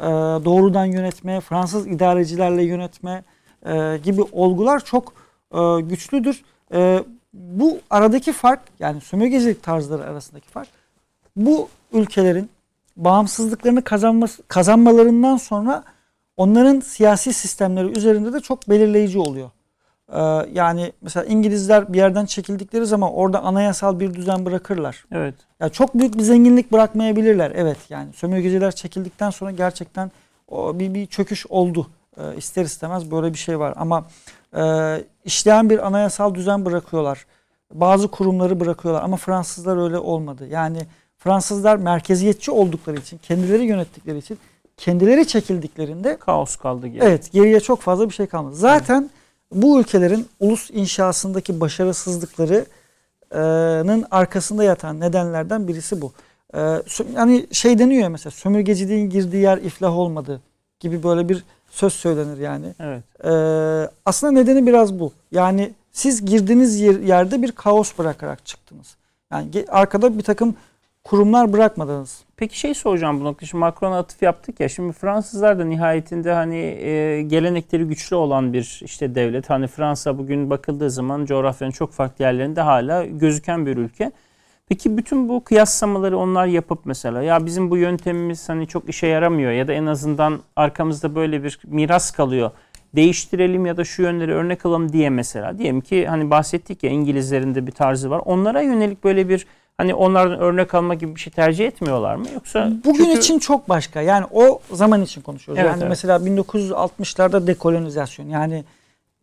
[0.00, 0.04] e,
[0.44, 3.24] doğrudan yönetme, Fransız idarecilerle yönetme
[3.66, 5.12] e, gibi olgular çok
[5.54, 6.42] e, güçlüdür.
[7.32, 10.68] Bu aradaki fark yani sömürgecilik tarzları arasındaki fark
[11.36, 12.50] bu ülkelerin
[12.96, 15.84] bağımsızlıklarını kazanması, kazanmalarından sonra
[16.36, 19.50] onların siyasi sistemleri üzerinde de çok belirleyici oluyor.
[20.12, 20.20] Ee,
[20.52, 25.04] yani mesela İngilizler bir yerden çekildikleri zaman orada anayasal bir düzen bırakırlar.
[25.12, 25.34] Evet.
[25.60, 27.52] Ya çok büyük bir zenginlik bırakmayabilirler.
[27.54, 30.10] Evet yani sömürgeciler çekildikten sonra gerçekten
[30.48, 31.86] o bir, bir çöküş oldu.
[32.16, 34.04] E, ister istemez böyle bir şey var ama
[34.56, 34.62] e,
[35.24, 37.26] işleyen bir anayasal düzen bırakıyorlar.
[37.74, 40.46] Bazı kurumları bırakıyorlar ama Fransızlar öyle olmadı.
[40.50, 40.78] Yani
[41.18, 44.38] Fransızlar merkeziyetçi oldukları için, kendileri yönettikleri için
[44.76, 47.04] kendileri çekildiklerinde kaos kaldı geriye.
[47.04, 48.54] Evet, geriye çok fazla bir şey kalmadı.
[48.54, 49.21] Zaten evet
[49.54, 56.12] bu ülkelerin ulus inşasındaki başarısızlıklarının arkasında yatan nedenlerden birisi bu.
[57.16, 60.40] Yani şey deniyor mesela sömürgeciliğin girdiği yer iflah olmadı
[60.80, 62.74] gibi böyle bir söz söylenir yani.
[62.80, 63.02] Evet.
[64.06, 65.12] Aslında nedeni biraz bu.
[65.30, 68.96] Yani siz girdiğiniz yer, yerde bir kaos bırakarak çıktınız.
[69.32, 70.54] Yani arkada bir takım
[71.04, 72.20] kurumlar bırakmadınız.
[72.42, 73.46] Peki şey soracağım bu noktada.
[73.46, 74.68] Şimdi Macron'a atıf yaptık ya.
[74.68, 79.50] Şimdi Fransızlar da nihayetinde hani e, gelenekleri güçlü olan bir işte devlet.
[79.50, 84.12] Hani Fransa bugün bakıldığı zaman coğrafyanın çok farklı yerlerinde hala gözüken bir ülke.
[84.68, 89.52] Peki bütün bu kıyaslamaları onlar yapıp mesela ya bizim bu yöntemimiz hani çok işe yaramıyor
[89.52, 92.50] ya da en azından arkamızda böyle bir miras kalıyor.
[92.96, 95.58] Değiştirelim ya da şu yönleri örnek alalım diye mesela.
[95.58, 98.22] Diyelim ki hani bahsettik ya İngilizlerin de bir tarzı var.
[98.24, 102.70] Onlara yönelik böyle bir Hani onlardan örnek alma gibi bir şey tercih etmiyorlar mı yoksa?
[102.84, 103.18] Bugün çünkü...
[103.18, 104.00] için çok başka.
[104.00, 105.60] Yani o zaman için konuşuyoruz.
[105.60, 105.88] Evet, yani evet.
[105.88, 108.64] mesela 1960'larda dekolonizasyon yani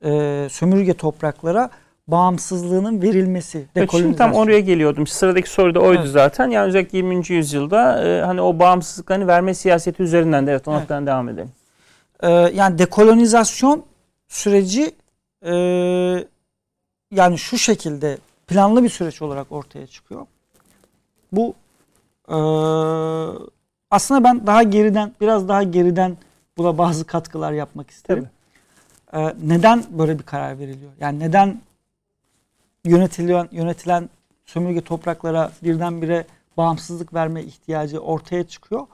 [0.03, 1.69] e, sömürge topraklara
[2.07, 3.65] bağımsızlığının verilmesi.
[3.75, 5.07] Evet, şimdi tam oraya geliyordum.
[5.07, 6.11] Sıradaki soru da oydu evet.
[6.11, 6.49] zaten.
[6.49, 7.23] Yani özellikle 20.
[7.29, 10.89] yüzyılda e, hani o bağımsızlıklarını verme siyaseti üzerinden de evet o evet.
[10.89, 11.51] devam edelim.
[12.23, 13.83] E, yani dekolonizasyon
[14.27, 14.95] süreci
[15.45, 15.53] e,
[17.11, 20.25] yani şu şekilde planlı bir süreç olarak ortaya çıkıyor.
[21.31, 21.53] Bu
[22.29, 22.37] e,
[23.91, 26.17] aslında ben daha geriden biraz daha geriden
[26.57, 28.29] buna bazı katkılar yapmak isterim.
[29.13, 30.91] E, neden böyle bir karar veriliyor?
[30.99, 31.61] Yani neden
[32.85, 34.09] yönetiliyor yönetilen
[34.45, 36.25] sömürge topraklara birdenbire
[36.57, 38.87] bağımsızlık verme ihtiyacı ortaya çıkıyor?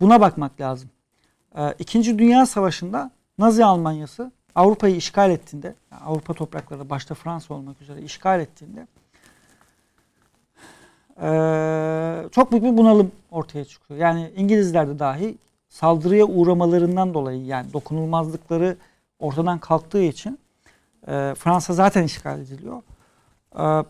[0.00, 0.90] Buna bakmak lazım.
[1.58, 7.82] E, İkinci Dünya Savaşı'nda Nazi Almanyası Avrupa'yı işgal ettiğinde, yani Avrupa toprakları başta Fransa olmak
[7.82, 8.86] üzere işgal ettiğinde
[11.22, 14.00] ee, çok büyük bir bunalım ortaya çıkıyor.
[14.00, 15.36] Yani İngilizler de dahi
[15.68, 18.76] saldırıya uğramalarından dolayı yani dokunulmazlıkları
[19.18, 20.38] ortadan kalktığı için
[21.08, 22.82] e, Fransa zaten işgal ediliyor.
[23.58, 23.84] E,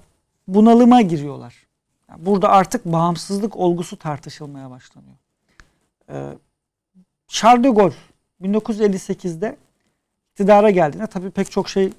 [0.48, 1.66] bunalıma giriyorlar.
[2.10, 5.16] Yani burada artık bağımsızlık olgusu tartışılmaya başlanıyor.
[6.10, 6.34] E,
[7.28, 7.94] Charles de Gaulle
[8.42, 9.56] 1958'de
[10.32, 11.92] iktidara geldiğinde tabii pek çok şey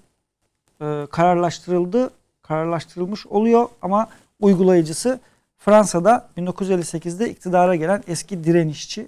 [0.82, 2.12] e, kararlaştırıldı,
[2.42, 4.10] kararlaştırılmış oluyor ama
[4.40, 5.20] uygulayıcısı
[5.58, 9.08] Fransa'da 1958'de iktidara gelen eski direnişçi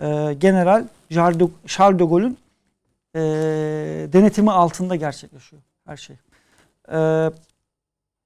[0.00, 2.38] e, General Charles de Gaulle'ün
[3.14, 3.20] e,
[4.12, 6.16] denetimi altında gerçekleşiyor her şey.
[6.92, 7.30] E,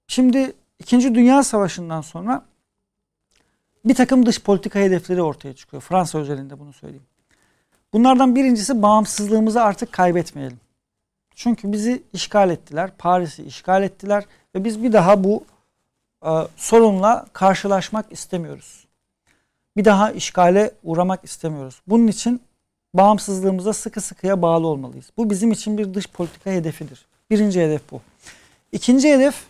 [0.06, 2.44] şimdi İkinci Dünya Savaşı'ndan sonra
[3.84, 5.82] bir takım dış politika hedefleri ortaya çıkıyor.
[5.82, 7.06] Fransa özelinde bunu söyleyeyim.
[7.92, 10.60] Bunlardan birincisi bağımsızlığımızı artık kaybetmeyelim.
[11.34, 12.90] Çünkü bizi işgal ettiler.
[12.98, 14.24] Paris'i işgal ettiler.
[14.54, 15.44] Ve biz bir daha bu
[16.24, 18.84] e, sorunla karşılaşmak istemiyoruz.
[19.76, 21.82] Bir daha işgale uğramak istemiyoruz.
[21.86, 22.40] Bunun için
[22.94, 25.10] bağımsızlığımıza sıkı sıkıya bağlı olmalıyız.
[25.16, 27.06] Bu bizim için bir dış politika hedefidir.
[27.30, 28.00] Birinci hedef bu.
[28.72, 29.44] İkinci hedef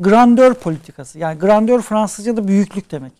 [0.00, 1.18] grandeur politikası.
[1.18, 3.12] Yani grandeur Fransızca'da büyüklük demek.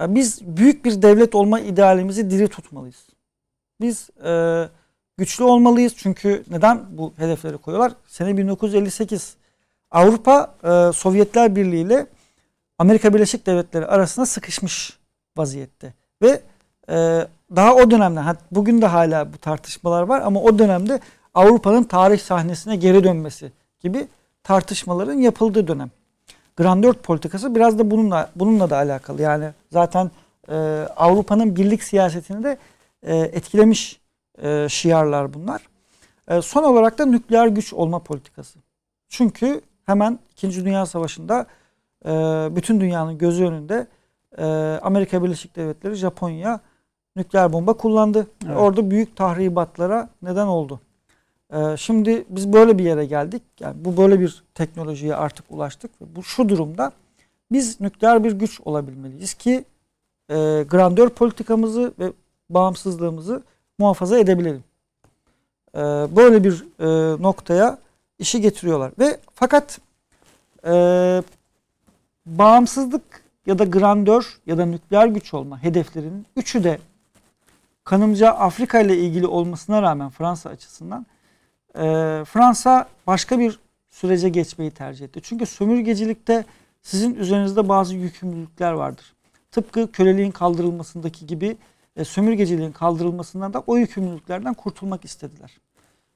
[0.00, 3.06] E, biz büyük bir devlet olma idealimizi diri tutmalıyız.
[3.80, 4.64] Biz e,
[5.18, 7.92] güçlü olmalıyız çünkü neden bu hedefleri koyuyorlar?
[8.06, 9.36] Sene 1958
[9.92, 12.06] Avrupa e, Sovyetler Birliği ile
[12.78, 14.98] Amerika Birleşik Devletleri arasında sıkışmış
[15.36, 16.40] vaziyette ve
[16.88, 17.26] e,
[17.56, 21.00] daha o dönemde bugün de hala bu tartışmalar var ama o dönemde
[21.34, 24.08] Avrupa'nın tarih sahnesine geri dönmesi gibi
[24.42, 25.90] tartışmaların yapıldığı dönem.
[26.56, 29.22] Grandeur politikası biraz da bununla bununla da alakalı.
[29.22, 30.10] Yani zaten
[30.48, 30.54] e,
[30.96, 32.58] Avrupa'nın birlik siyasetini de
[33.02, 34.00] e, etkilemiş
[34.42, 35.62] e, şiarlar bunlar.
[36.28, 38.58] E, son olarak da nükleer güç olma politikası.
[39.08, 40.64] Çünkü hemen 2.
[40.64, 41.46] Dünya Savaşı'nda
[42.04, 42.10] e,
[42.56, 43.86] bütün dünyanın gözü önünde
[44.38, 44.44] e,
[44.82, 46.60] Amerika Birleşik Devletleri Japonya
[47.16, 48.26] nükleer bomba kullandı.
[48.46, 48.56] Evet.
[48.56, 50.80] Orada büyük tahribatlara neden oldu.
[51.52, 53.42] Ee, şimdi biz böyle bir yere geldik.
[53.60, 56.02] Yani bu böyle bir teknolojiye artık ulaştık.
[56.02, 56.92] Ve bu şu durumda
[57.52, 59.64] biz nükleer bir güç olabilmeliyiz ki
[60.30, 60.34] e,
[60.70, 62.12] grandör politikamızı ve
[62.50, 63.42] bağımsızlığımızı
[63.78, 64.64] muhafaza edebilelim.
[65.74, 65.80] E,
[66.16, 67.78] böyle bir e, noktaya
[68.18, 68.92] işi getiriyorlar.
[68.98, 69.80] Ve fakat
[70.66, 70.72] e,
[72.26, 76.78] bağımsızlık ya da grandör ya da nükleer güç olma hedeflerinin üçü de
[77.84, 81.06] kanımca Afrika ile ilgili olmasına rağmen Fransa açısından
[81.74, 81.80] e,
[82.24, 83.58] Fransa başka bir
[83.90, 85.20] sürece geçmeyi tercih etti.
[85.22, 86.44] Çünkü sömürgecilikte
[86.82, 89.14] sizin üzerinizde bazı yükümlülükler vardır.
[89.50, 91.56] Tıpkı köleliğin kaldırılmasındaki gibi
[91.96, 95.58] e, sömürgeciliğin kaldırılmasından da o yükümlülüklerden kurtulmak istediler.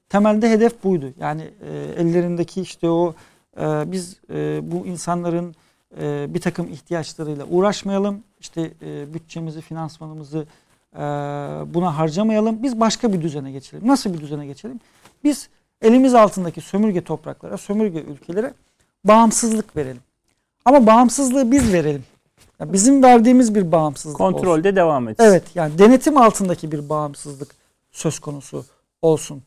[0.09, 1.13] Temelde hedef buydu.
[1.21, 3.15] Yani e, ellerindeki işte o
[3.61, 5.55] e, biz e, bu insanların
[6.01, 8.23] e, bir takım ihtiyaçlarıyla uğraşmayalım.
[8.41, 10.47] İşte e, bütçemizi, finansmanımızı
[10.95, 10.99] e,
[11.75, 12.63] buna harcamayalım.
[12.63, 13.89] Biz başka bir düzene geçelim.
[13.89, 14.81] Nasıl bir düzene geçelim?
[15.25, 15.49] Biz
[15.83, 18.55] elimiz altındaki sömürge topraklara, sömürge ülkelere
[19.05, 20.03] bağımsızlık verelim.
[20.65, 22.05] Ama bağımsızlığı biz verelim.
[22.61, 24.77] Yani bizim verdiğimiz bir bağımsızlık Kontrolde olsun.
[24.77, 25.25] devam etsin.
[25.25, 27.55] Evet yani denetim altındaki bir bağımsızlık
[27.93, 28.65] söz konusu
[29.03, 29.43] olsun.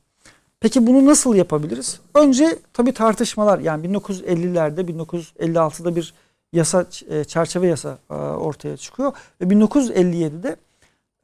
[0.59, 1.99] Peki bunu nasıl yapabiliriz?
[2.15, 6.13] Önce tabii tartışmalar yani 1950'lerde 1956'da bir
[6.53, 10.55] yasa e, çerçeve yasa e, ortaya çıkıyor ve 1957'de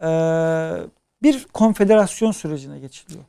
[0.02, 0.10] e,
[1.24, 3.24] bir konfederasyon sürecine geçiliyor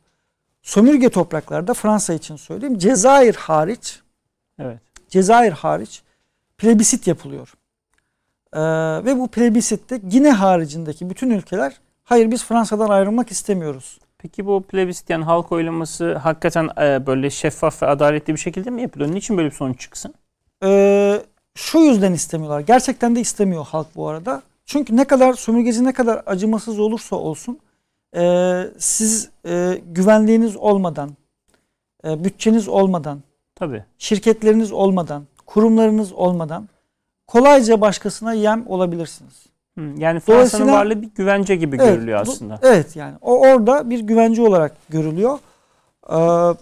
[0.66, 4.00] sömürge topraklarda Fransa için söyleyeyim Cezayir hariç
[4.58, 4.80] evet.
[5.08, 6.02] Cezayir hariç
[6.58, 7.54] plebisit yapılıyor.
[8.52, 8.60] Ee,
[9.04, 13.98] ve bu plebisitte Gine haricindeki bütün ülkeler hayır biz Fransa'dan ayrılmak istemiyoruz.
[14.26, 18.82] Peki bu plebisit yani halk oylaması hakikaten e, böyle şeffaf ve adaletli bir şekilde mi
[18.82, 19.14] yapılıyor?
[19.14, 20.14] Niçin böyle bir sonuç çıksın?
[20.64, 21.22] Ee,
[21.54, 22.60] şu yüzden istemiyorlar.
[22.60, 24.42] Gerçekten de istemiyor halk bu arada.
[24.64, 27.58] Çünkü ne kadar sömürgeci ne kadar acımasız olursa olsun
[28.16, 31.10] e, siz e, güvenliğiniz olmadan,
[32.04, 33.22] e, bütçeniz olmadan,
[33.54, 33.84] Tabii.
[33.98, 36.68] şirketleriniz olmadan, kurumlarınız olmadan
[37.26, 39.46] kolayca başkasına yem olabilirsiniz.
[39.76, 42.54] Yani Fransa'nın varlığı bir güvence gibi evet, görülüyor aslında.
[42.62, 45.38] Bu, evet yani o orada bir güvence olarak görülüyor.
[46.10, 46.54] Ee,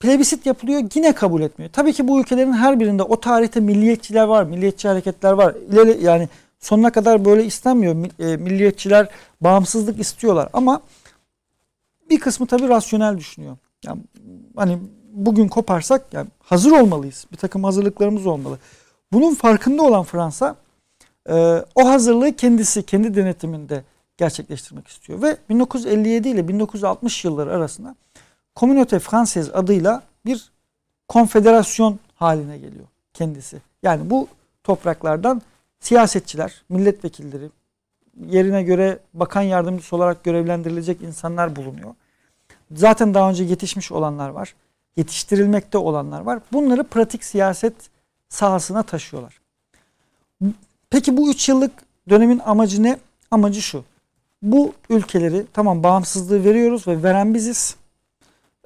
[0.00, 1.72] plebisit yapılıyor yine kabul etmiyor.
[1.72, 5.54] Tabii ki bu ülkelerin her birinde o tarihte milliyetçiler var, milliyetçi hareketler var.
[5.72, 6.28] İleri yani
[6.60, 7.96] sonuna kadar böyle istenmiyor.
[8.18, 9.08] E, milliyetçiler
[9.40, 10.80] bağımsızlık istiyorlar ama
[12.10, 13.56] bir kısmı tabii rasyonel düşünüyor.
[13.84, 14.00] Yani
[14.56, 14.78] hani
[15.12, 17.26] bugün koparsak yani hazır olmalıyız.
[17.32, 18.58] Bir takım hazırlıklarımız olmalı.
[19.12, 20.56] Bunun farkında olan Fransa
[21.28, 23.82] e, o hazırlığı kendisi kendi denetiminde
[24.16, 25.22] gerçekleştirmek istiyor.
[25.22, 27.94] Ve 1957 ile 1960 yılları arasında
[28.56, 30.50] Communauté Française adıyla bir
[31.08, 33.60] konfederasyon haline geliyor kendisi.
[33.82, 34.28] Yani bu
[34.64, 35.42] topraklardan
[35.80, 37.50] siyasetçiler, milletvekilleri,
[38.26, 41.94] yerine göre bakan yardımcısı olarak görevlendirilecek insanlar bulunuyor.
[42.72, 44.54] Zaten daha önce yetişmiş olanlar var.
[44.96, 46.38] Yetiştirilmekte olanlar var.
[46.52, 47.74] Bunları pratik siyaset
[48.28, 49.40] sahasına taşıyorlar.
[50.90, 51.72] Peki bu üç yıllık
[52.08, 52.98] dönemin amacı ne?
[53.30, 53.84] Amacı şu.
[54.42, 57.76] Bu ülkeleri tamam bağımsızlığı veriyoruz ve veren biziz.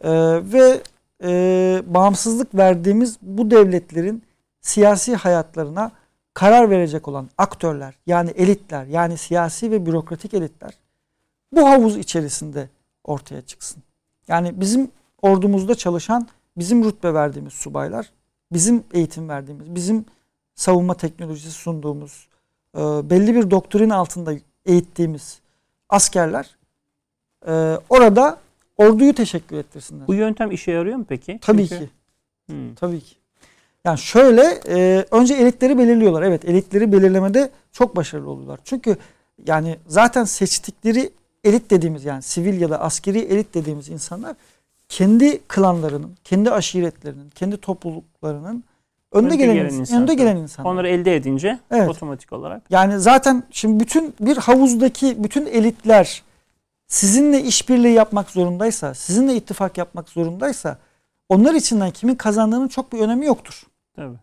[0.03, 0.11] Ee,
[0.53, 0.81] ve
[1.23, 4.23] e, bağımsızlık verdiğimiz bu devletlerin
[4.61, 5.91] siyasi hayatlarına
[6.35, 10.75] karar verecek olan aktörler yani elitler yani siyasi ve bürokratik elitler
[11.53, 12.69] bu havuz içerisinde
[13.05, 13.83] ortaya çıksın.
[14.29, 14.91] Yani bizim
[15.23, 18.13] ordumuzda çalışan bizim rütbe verdiğimiz subaylar,
[18.53, 20.05] bizim eğitim verdiğimiz, bizim
[20.63, 22.27] savunma teknolojisi sunduğumuz,
[22.77, 24.35] e, belli bir doktrin altında
[24.67, 25.41] eğittiğimiz
[25.89, 26.57] askerler
[27.47, 28.39] e, orada
[28.77, 30.07] orduyu teşekkür ettirsinler.
[30.07, 31.39] Bu yöntem işe yarıyor mu peki?
[31.43, 31.85] Tabii Çünkü...
[31.85, 31.91] ki.
[32.49, 32.75] Hmm.
[32.75, 33.15] Tabii ki.
[33.85, 36.23] Yani şöyle e, önce elitleri belirliyorlar.
[36.23, 38.61] Evet elitleri belirlemede çok başarılı oluyorlar.
[38.65, 38.97] Çünkü
[39.47, 41.11] yani zaten seçtikleri
[41.45, 44.37] elit dediğimiz yani sivil ya da askeri elit dediğimiz insanlar
[44.89, 48.65] kendi klanlarının, kendi aşiretlerinin, kendi topluluklarının
[49.13, 50.71] önde, Önde gelen, gelen insan, insan, önde gelen insanlar.
[50.71, 51.89] Onları elde edince Evet.
[51.89, 52.63] otomatik olarak.
[52.71, 56.23] Yani zaten şimdi bütün bir havuzdaki bütün elitler
[56.87, 60.79] sizinle işbirliği yapmak zorundaysa, sizinle ittifak yapmak zorundaysa
[61.29, 63.63] onlar içinden kimin kazandığının çok bir önemi yoktur.
[63.97, 64.17] Tabii.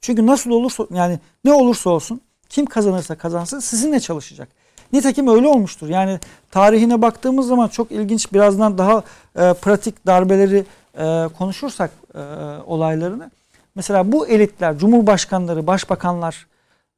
[0.00, 4.48] Çünkü nasıl olursa yani ne olursa olsun kim kazanırsa kazansın sizinle çalışacak.
[4.92, 5.88] Nitekim öyle olmuştur.
[5.88, 6.18] Yani
[6.50, 9.02] tarihine baktığımız zaman çok ilginç birazdan daha
[9.36, 10.64] e, pratik darbeleri
[10.98, 12.18] e, konuşursak e,
[12.66, 13.30] olaylarını.
[13.74, 16.46] Mesela bu elitler, cumhurbaşkanları, başbakanlar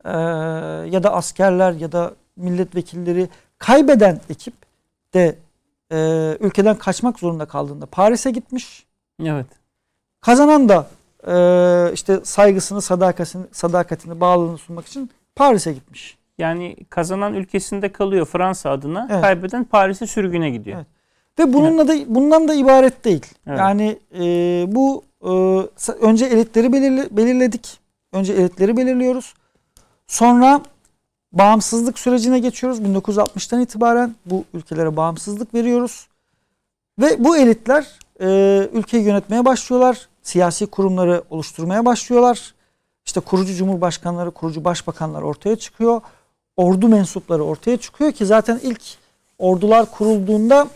[0.04, 0.10] e,
[0.90, 3.28] ya da askerler ya da milletvekilleri
[3.58, 4.54] kaybeden ekip
[5.14, 5.38] de
[5.92, 5.96] e,
[6.40, 8.86] ülkeden kaçmak zorunda kaldığında Paris'e gitmiş.
[9.24, 9.46] Evet.
[10.20, 10.86] Kazanan da
[11.28, 16.16] e, işte saygısını, sadakatini, sadakatini, bağlılığını sunmak için Paris'e gitmiş.
[16.38, 19.08] Yani kazanan ülkesinde kalıyor Fransa adına.
[19.10, 19.22] Evet.
[19.22, 20.76] Kaybeden Paris'e sürgüne gidiyor.
[20.76, 20.86] Evet.
[21.38, 23.26] Ve bununla da bundan da ibaret değil.
[23.46, 23.58] Evet.
[23.58, 24.24] Yani e,
[24.68, 25.30] bu e,
[25.90, 27.78] önce elitleri belirle, belirledik.
[28.12, 29.34] Önce elitleri belirliyoruz.
[30.06, 30.60] Sonra
[31.32, 32.80] bağımsızlık sürecine geçiyoruz.
[32.80, 36.08] 1960'tan itibaren bu ülkelere bağımsızlık veriyoruz.
[37.00, 40.08] Ve bu elitler e, ülkeyi yönetmeye başlıyorlar.
[40.22, 42.54] Siyasi kurumları oluşturmaya başlıyorlar.
[43.06, 46.00] İşte kurucu cumhurbaşkanları, kurucu başbakanlar ortaya çıkıyor.
[46.56, 48.82] Ordu mensupları ortaya çıkıyor ki zaten ilk
[49.38, 50.68] ordular kurulduğunda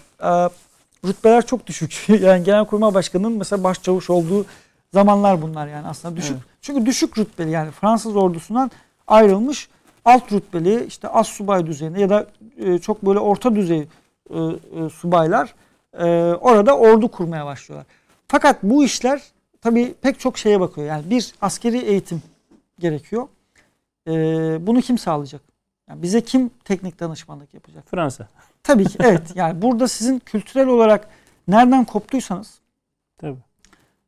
[1.04, 2.08] rütbeler çok düşük.
[2.20, 4.46] yani Genelkurmay Başkanı'nın mesela başçavuş olduğu
[4.94, 6.32] zamanlar bunlar yani aslında düşük.
[6.32, 6.42] Evet.
[6.60, 8.70] Çünkü düşük rütbeli yani Fransız ordusundan
[9.06, 9.68] ayrılmış
[10.04, 12.26] alt rütbeli işte az subay düzeyinde ya da
[12.58, 15.54] e, çok böyle orta düzey e, e, subaylar
[15.98, 16.04] e,
[16.34, 17.86] orada ordu kurmaya başlıyorlar.
[18.28, 19.22] Fakat bu işler
[19.60, 20.86] tabii pek çok şeye bakıyor.
[20.86, 22.22] Yani bir askeri eğitim
[22.78, 23.28] gerekiyor.
[24.06, 24.12] E,
[24.66, 25.40] bunu kim sağlayacak?
[25.88, 27.84] Yani bize kim teknik danışmanlık yapacak?
[27.90, 28.28] Fransa.
[28.62, 29.22] Tabii ki evet.
[29.34, 31.08] Yani burada sizin kültürel olarak
[31.48, 32.58] nereden koptuysanız
[33.18, 33.36] Tabii.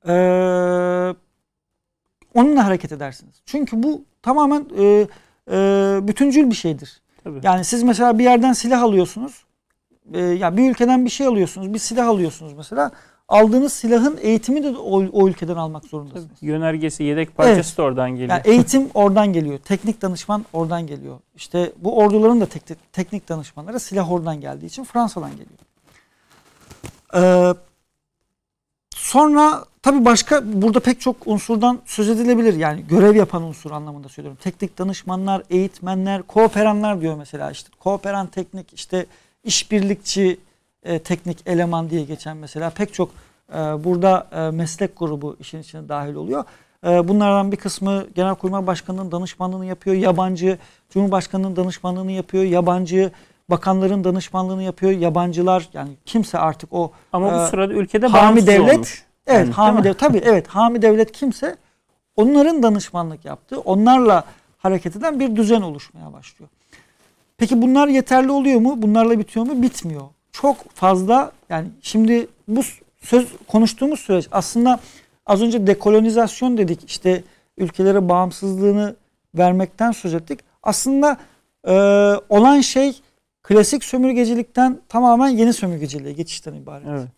[0.06, 1.14] eee,
[2.34, 3.34] onunla hareket edersiniz.
[3.46, 5.08] Çünkü bu tamamen eee,
[5.50, 7.02] eee, bütüncül bir şeydir.
[7.24, 7.40] Tabii.
[7.42, 9.44] Yani siz mesela bir yerden silah alıyorsunuz.
[10.14, 11.74] Eee, ya bir ülkeden bir şey alıyorsunuz.
[11.74, 12.90] Bir silah alıyorsunuz mesela.
[13.28, 16.26] Aldığınız silahın eğitimi de o, o ülkeden almak zorundasınız.
[16.40, 17.78] Yönergesi, yedek parçası Evet.
[17.78, 18.28] da oradan geliyor.
[18.30, 19.58] Yani eğitim oradan geliyor.
[19.58, 21.18] Teknik danışman oradan geliyor.
[21.36, 25.58] İşte bu orduların da tek- teknik danışmanları silah oradan geldiği için Fransa'dan geliyor.
[27.14, 27.54] Ee,
[28.96, 32.54] sonra tabii başka burada pek çok unsurdan söz edilebilir.
[32.54, 34.38] Yani görev yapan unsur anlamında söylüyorum.
[34.42, 37.50] Teknik danışmanlar, eğitmenler, kooperanlar diyor mesela.
[37.50, 39.06] İşte kooperan teknik, işte
[39.44, 40.40] işbirlikçi
[40.84, 43.10] e, teknik eleman diye geçen mesela pek çok
[43.50, 46.44] e, burada e, meslek grubu işin içine dahil oluyor.
[46.86, 49.96] E, bunlardan bir kısmı Genelkurmay Başkanı'nın danışmanlığını yapıyor.
[49.96, 50.58] Yabancı
[50.90, 52.44] Cumhurbaşkanı'nın danışmanlığını yapıyor.
[52.44, 53.10] Yabancı
[53.50, 54.92] bakanların danışmanlığını yapıyor.
[54.92, 59.04] Yabancılar yani kimse artık o Ama bu e, sırada ülkede hami devlet olmuş.
[59.26, 61.56] evet Yani, hami devlet tabii evet hami devlet kimse
[62.16, 64.24] onların danışmanlık yaptığı, onlarla
[64.58, 66.50] hareket eden bir düzen oluşmaya başlıyor.
[67.38, 68.82] Peki bunlar yeterli oluyor mu?
[68.82, 69.62] Bunlarla bitiyor mu?
[69.62, 70.02] Bitmiyor.
[70.32, 72.60] Çok fazla yani şimdi bu
[73.00, 74.80] söz konuştuğumuz süreç aslında
[75.26, 76.84] az önce dekolonizasyon dedik.
[76.86, 77.24] işte
[77.58, 78.96] ülkelere bağımsızlığını
[79.34, 80.40] vermekten söz ettik.
[80.62, 81.16] Aslında
[81.64, 81.72] e,
[82.28, 83.00] olan şey
[83.42, 86.86] klasik sömürgecilikten tamamen yeni sömürgeciliğe geçişten ibaret.
[86.88, 87.08] Evet.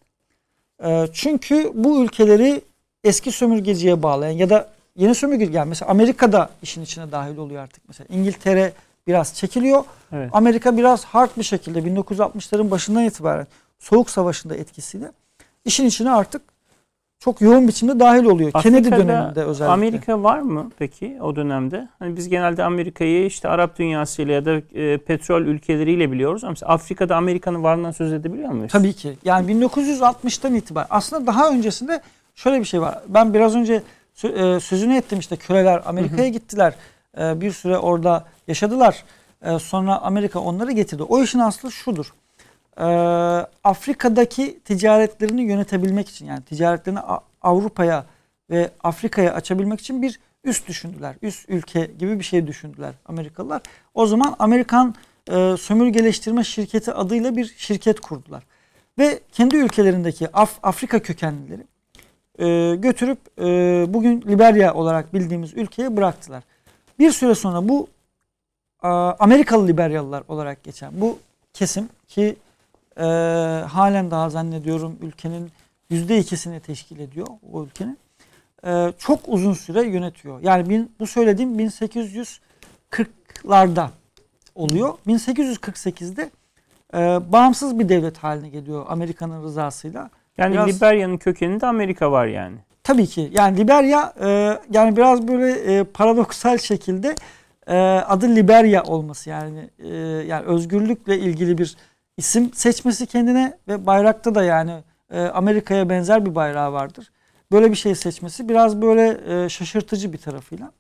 [0.85, 2.63] E, çünkü bu ülkeleri
[3.05, 7.89] eski sömürgeciye bağlayan ya da yeni sömürge yani mesela Amerika'da işin içine dahil oluyor artık
[7.89, 8.07] mesela.
[8.11, 8.73] İngiltere
[9.07, 9.85] biraz çekiliyor.
[10.13, 10.31] Evet.
[10.33, 13.47] Amerika biraz hard bir şekilde 1960'ların başından itibaren
[13.79, 15.13] Soğuk Savaşı'nda etkisiyle
[15.65, 16.43] işin içine artık
[17.19, 18.53] çok yoğun biçimde dahil oluyor.
[18.53, 19.73] Kennedy Afrika'da döneminde özellikle.
[19.73, 21.89] Amerika var mı peki o dönemde?
[21.99, 26.45] Hani biz genelde Amerika'yı işte Arap dünyasıyla ya da e, petrol ülkeleriyle biliyoruz.
[26.45, 28.73] Ama mesela Afrika'da Amerika'nın varlığından söz edebiliyor muyuz?
[28.73, 29.17] Tabii ki.
[29.25, 32.01] Yani 1960'tan itibaren aslında daha öncesinde
[32.35, 32.99] şöyle bir şey var.
[33.09, 33.83] Ben biraz önce
[34.25, 36.75] e, sözünü ettim işte köleler Amerika'ya gittiler.
[37.19, 39.05] E, Bir süre orada yaşadılar.
[39.43, 41.03] E, Sonra Amerika onları getirdi.
[41.03, 42.15] O işin aslı şudur.
[42.79, 42.85] E,
[43.65, 47.01] Afrika'daki ticaretlerini yönetebilmek için yani ticaretlerini
[47.43, 48.07] Avrupa'ya
[48.51, 51.15] ve Afrika'ya açabilmek için bir üst düşündüler.
[51.23, 53.63] Üst ülke gibi bir şey düşündüler Amerikalılar.
[53.95, 54.95] O zaman Amerikan
[55.31, 58.43] e, sömürgeleştirme şirketi adıyla bir şirket kurdular.
[58.99, 61.63] Ve kendi ülkelerindeki Af- Afrika kökenlileri
[62.39, 63.45] e, götürüp e,
[63.95, 66.43] bugün Liberya olarak bildiğimiz ülkeye bıraktılar.
[66.99, 67.89] Bir süre sonra bu
[69.19, 71.19] Amerikalı Liberyalılar olarak geçen bu
[71.55, 72.37] kesim ki
[72.97, 73.03] e,
[73.69, 75.51] halen daha zannediyorum ülkenin
[75.91, 77.99] yüzde ikisini teşkil ediyor o ülkenin.
[78.67, 80.41] E, çok uzun süre yönetiyor.
[80.43, 81.59] Yani bin, bu söylediğim
[82.93, 83.89] 1840'larda
[84.55, 84.95] oluyor.
[85.07, 86.31] 1848'de
[86.95, 86.99] e,
[87.33, 90.11] bağımsız bir devlet haline geliyor Amerika'nın rızasıyla.
[90.39, 92.57] Yani Biraz- Liberya'nın kökeninde Amerika var yani.
[92.85, 93.31] tabii ki.
[93.33, 97.15] Yani Liberya e, yani biraz böyle e, paradoksal şekilde
[97.67, 99.89] e, adı Liberya olması yani e,
[100.27, 101.77] yani özgürlükle ilgili bir
[102.17, 107.13] isim seçmesi kendine ve bayrakta da yani e, Amerika'ya benzer bir bayrağı vardır.
[107.53, 110.73] Böyle bir şey seçmesi biraz böyle e, şaşırtıcı bir tarafıyla.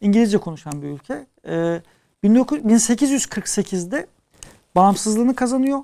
[0.00, 1.26] İngilizce konuşan bir ülke.
[1.48, 1.80] E,
[2.24, 4.06] 1848'de
[4.74, 5.80] bağımsızlığını kazanıyor.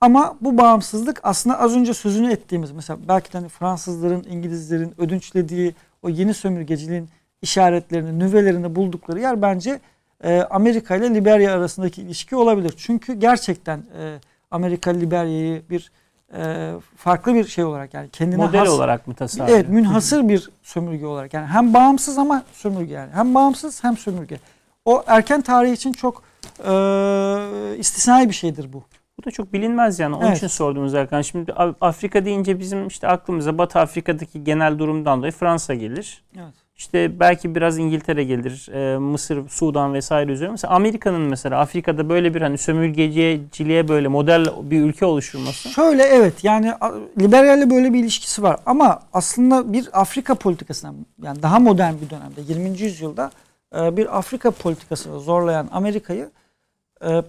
[0.00, 5.74] Ama bu bağımsızlık aslında az önce sözünü ettiğimiz mesela belki de hani Fransızların, İngilizlerin ödünçlediği
[6.02, 7.08] o yeni sömürgeciliğin
[7.44, 9.80] işaretlerini, nüvelerini buldukları yer bence
[10.24, 12.74] e, Amerika ile Liberya arasındaki ilişki olabilir.
[12.76, 14.18] Çünkü gerçekten e,
[14.50, 15.90] Amerika Liberya'yı bir
[16.36, 19.58] e, farklı bir şey olarak yani kendine model has, olarak mı tasarlıyor?
[19.58, 24.38] Evet, münhasır bir sömürge olarak yani hem bağımsız ama sömürge yani hem bağımsız hem sömürge.
[24.84, 26.22] O erken tarih için çok
[26.68, 26.72] e,
[27.78, 28.82] istisnai bir şeydir bu.
[29.18, 30.16] Bu da çok bilinmez yani.
[30.16, 30.36] Onun Evet.
[30.36, 31.22] için sordum zaten.
[31.22, 36.22] Şimdi Af- Afrika deyince bizim işte aklımıza Batı Afrika'daki genel durumdan dolayı Fransa gelir.
[36.36, 36.54] Evet.
[36.76, 40.50] İşte belki biraz İngiltere gelir, e, Mısır, Sudan vesaire üzerine.
[40.52, 45.68] Mesela Amerika'nın mesela Afrika'da böyle bir hani sömürgeciliğe böyle model bir ülke oluşturması.
[45.68, 50.94] Şöyle evet yani a- Liberya ile böyle bir ilişkisi var ama aslında bir Afrika politikasına
[51.22, 52.78] yani daha modern bir dönemde 20.
[52.80, 53.30] yüzyılda
[53.76, 56.30] e, bir Afrika politikasını zorlayan Amerika'yı
[57.06, 57.22] e,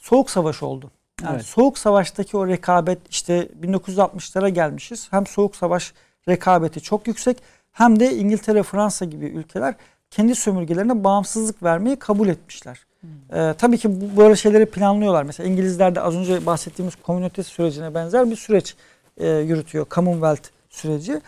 [0.00, 0.90] Soğuk Savaş oldu.
[1.22, 1.46] Yani Evet.
[1.46, 5.08] Soğuk Savaş'taki o rekabet işte 1960'lara gelmişiz.
[5.10, 5.92] Hem Soğuk Savaş
[6.28, 7.36] rekabeti çok yüksek
[7.76, 9.74] hem de İngiltere, Fransa gibi ülkeler
[10.10, 12.86] kendi sömürgelerine bağımsızlık vermeyi kabul etmişler.
[13.32, 15.22] Ee, tabii ki bu, böyle şeyleri planlıyorlar.
[15.22, 18.76] Mesela İngilizler de az önce bahsettiğimiz komünite sürecine benzer bir süreç
[19.16, 19.86] e, yürütüyor.
[19.90, 21.20] Commonwealth süreci.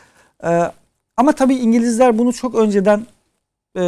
[0.45, 0.73] Ee,
[1.17, 3.07] ama tabii İngilizler bunu çok önceden
[3.77, 3.83] e,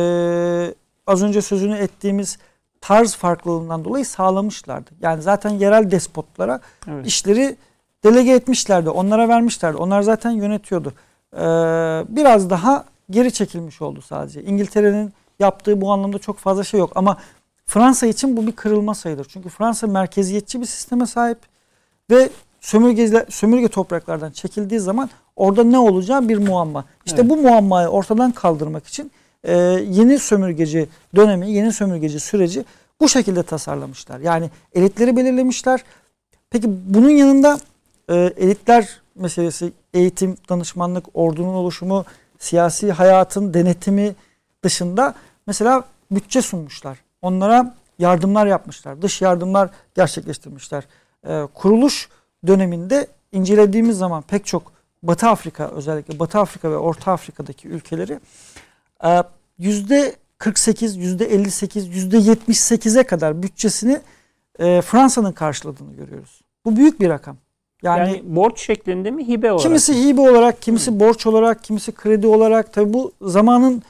[1.07, 2.39] az önce sözünü ettiğimiz
[2.81, 4.91] tarz farklılığından dolayı sağlamışlardı.
[5.01, 7.07] Yani zaten yerel despotlara Evet.
[7.07, 7.57] işleri
[8.05, 8.91] delege etmişlerdi.
[8.91, 9.77] Onlara vermişlerdi.
[9.77, 10.93] Onlar zaten yönetiyordu.
[11.35, 11.39] Ee,
[12.09, 14.43] biraz daha geri çekilmiş oldu sadece.
[14.43, 16.93] İngiltere'nin yaptığı bu anlamda çok fazla şey yok.
[16.95, 17.16] Ama
[17.66, 19.26] Fransa için bu bir kırılma sayılır.
[19.28, 21.39] Çünkü Fransa merkeziyetçi bir sisteme sahip
[22.11, 22.28] ve
[22.61, 26.85] sömürge, sömürge topraklardan çekildiği zaman orada ne olacağı bir muamma.
[27.07, 27.31] İşte Evet.
[27.31, 29.11] bu muammayı ortadan kaldırmak için
[29.45, 29.57] e,
[29.89, 32.64] yeni sömürgeci dönemi, yeni sömürgeci süreci
[33.01, 34.20] bu şekilde tasarlamışlar.
[34.20, 35.85] Yani elitleri belirlemişler.
[36.51, 37.59] Peki bunun yanında
[38.09, 42.05] e, elitler meselesi, eğitim, danışmanlık, ordunun oluşumu,
[42.39, 44.15] siyasi hayatın denetimi
[44.65, 45.15] dışında
[45.47, 46.99] mesela bütçe sunmuşlar.
[47.23, 49.03] Onlara yardımlar yapmışlar.
[49.03, 50.85] Dış yardımlar gerçekleştirmişler.
[51.27, 52.09] E, kuruluş
[52.47, 58.21] döneminde incelediğimiz zaman pek çok Batı Afrika özellikle Batı Afrika ve Orta Afrika'daki ülkeleri
[59.05, 59.23] e,
[59.59, 64.01] yüzde 48, yüzde 58, yüzde 78'e kadar bütçesini
[64.59, 66.41] e, Fransa'nın karşıladığını görüyoruz.
[66.65, 67.37] Bu büyük bir rakam.
[67.83, 69.62] Yani, Yani, borç şeklinde mi hibe olarak?
[69.62, 73.83] kimisi hibe olarak, kimisi borç olarak, kimisi kredi olarak tabi bu zamanın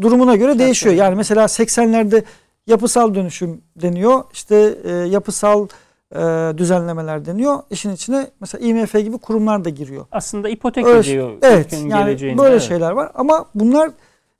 [0.00, 0.92] durumuna göre değişiyor.
[0.94, 1.00] tabii.
[1.00, 2.22] Yani mesela 80'lerde
[2.66, 4.24] yapısal dönüşüm deniyor.
[4.32, 5.66] İşte e, yapısal
[6.14, 6.18] e,
[6.58, 7.58] düzenlemeler deniyor.
[7.70, 10.06] İşin içine mesela IMF gibi kurumlar da giriyor.
[10.12, 12.62] Aslında ipotek Öyle- ediyor Evet ülkenin yani böyle Evet.
[12.62, 13.90] şeyler var ama bunlar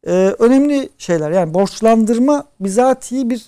[0.07, 1.31] e, önemli şeyler.
[1.31, 3.47] Yani borçlandırma bizatihi bir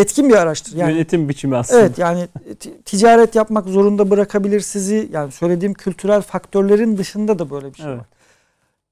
[0.00, 0.76] etkin bir araçtır.
[0.76, 1.80] Yani Yönetim biçimi aslında.
[1.80, 2.28] Evet yani
[2.60, 5.08] ti- ticaret yapmak zorunda bırakabilir sizi.
[5.12, 7.98] Yani söylediğim kültürel faktörlerin dışında da böyle bir şey Evet.
[8.00, 8.06] var.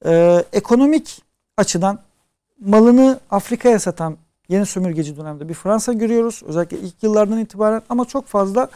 [0.06, 1.22] Ee, ekonomik
[1.56, 1.98] açıdan
[2.60, 4.16] malını Afrika'ya satan
[4.48, 6.42] yeni sömürgeci dönemde bir Fransa görüyoruz.
[6.46, 8.68] Özellikle ilk yıllardan itibaren ama çok fazla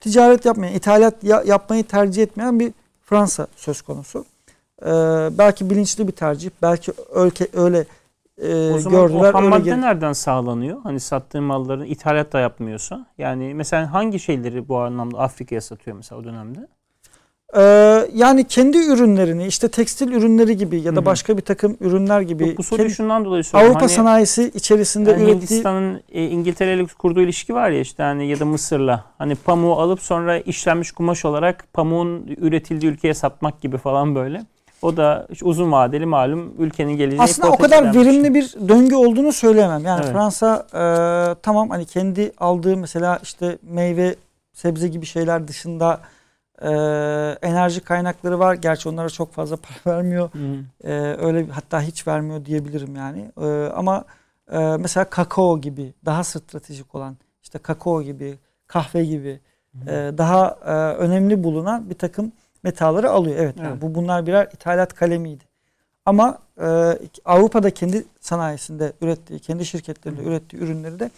[0.00, 2.72] ticaret yapmayan, ithalat ya- yapmayı tercih etmeyen bir
[3.04, 4.24] Fransa söz konusu.
[4.82, 4.86] Ee,
[5.38, 7.84] belki bilinçli bir tercih, belki öyle, öyle
[8.38, 9.34] e, O zaman gördüler.
[9.34, 10.82] o madde nereden sağlanıyor?
[10.82, 13.06] Hani sattığı malların ithalat da yapmıyorsa.
[13.18, 16.68] Yani mesela hangi şeyleri bu anlamda Afrika'ya satıyor mesela o dönemde?
[17.56, 21.04] Ee, yani kendi ürünlerini işte tekstil ürünleri gibi ya da hı.
[21.06, 23.70] başka bir takım ürünler gibi Yok, bu soruyu kendi- şundan dolayı soruyorum.
[23.70, 28.02] Avrupa Hani- sanayisi içerisinde Yani ürettiği Hindistan'ın e, İngiltere ile kurduğu ilişki var ya işte
[28.02, 29.04] hani ya da Mısır'la.
[29.18, 34.42] Hani pamuğu alıp sonra işlenmiş kumaş olarak pamuğun üretildiği ülkeye satmak gibi falan böyle.
[34.82, 39.84] O da uzun vadeli malum ülkenin geleceği aslında o kadar verimli bir döngü olduğunu söyleyemem.
[39.84, 40.12] Yani Evet.
[40.12, 40.84] Fransa e,
[41.42, 44.14] tamam hani kendi aldığı mesela işte meyve
[44.52, 46.00] sebze gibi şeyler dışında
[46.62, 46.68] e,
[47.42, 48.54] enerji kaynakları var.
[48.54, 50.30] Gerçi onlara çok fazla para vermiyor.
[50.32, 50.38] Hı.
[50.84, 53.30] Ee, öyle hatta hiç vermiyor diyebilirim yani.
[53.40, 54.04] Ee, ama
[54.52, 59.40] e, mesela kakao gibi daha stratejik olan işte kakao gibi kahve gibi
[59.86, 62.32] e, daha e, önemli bulunan bir takım
[62.62, 63.36] metalları alıyor.
[63.38, 63.82] Evet, yani Evet.
[63.82, 65.44] bu bunlar birer ithalat kalemiydi.
[66.06, 71.10] Ama e, Avrupa'da kendi sanayisinde ürettiği, kendi şirketlerinde ürettiği ürünleri de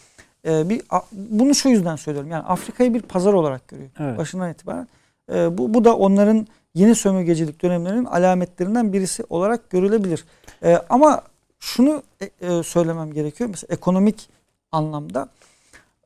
[0.49, 2.30] e, bir a- bunu şu yüzden söylüyorum.
[2.30, 4.18] Yani Afrika'yı bir pazar olarak görüyor Evet.
[4.18, 4.88] başından itibaren.
[5.34, 10.24] E, bu, bu da onların yeni sömürgecilik dönemlerinin alametlerinden birisi olarak görülebilir.
[10.64, 11.22] E, ama
[11.61, 13.51] şunu e, e, söylemem gerekiyor.
[13.51, 14.28] Mesela ekonomik
[14.72, 15.28] anlamda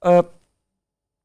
[0.07, 0.23] e,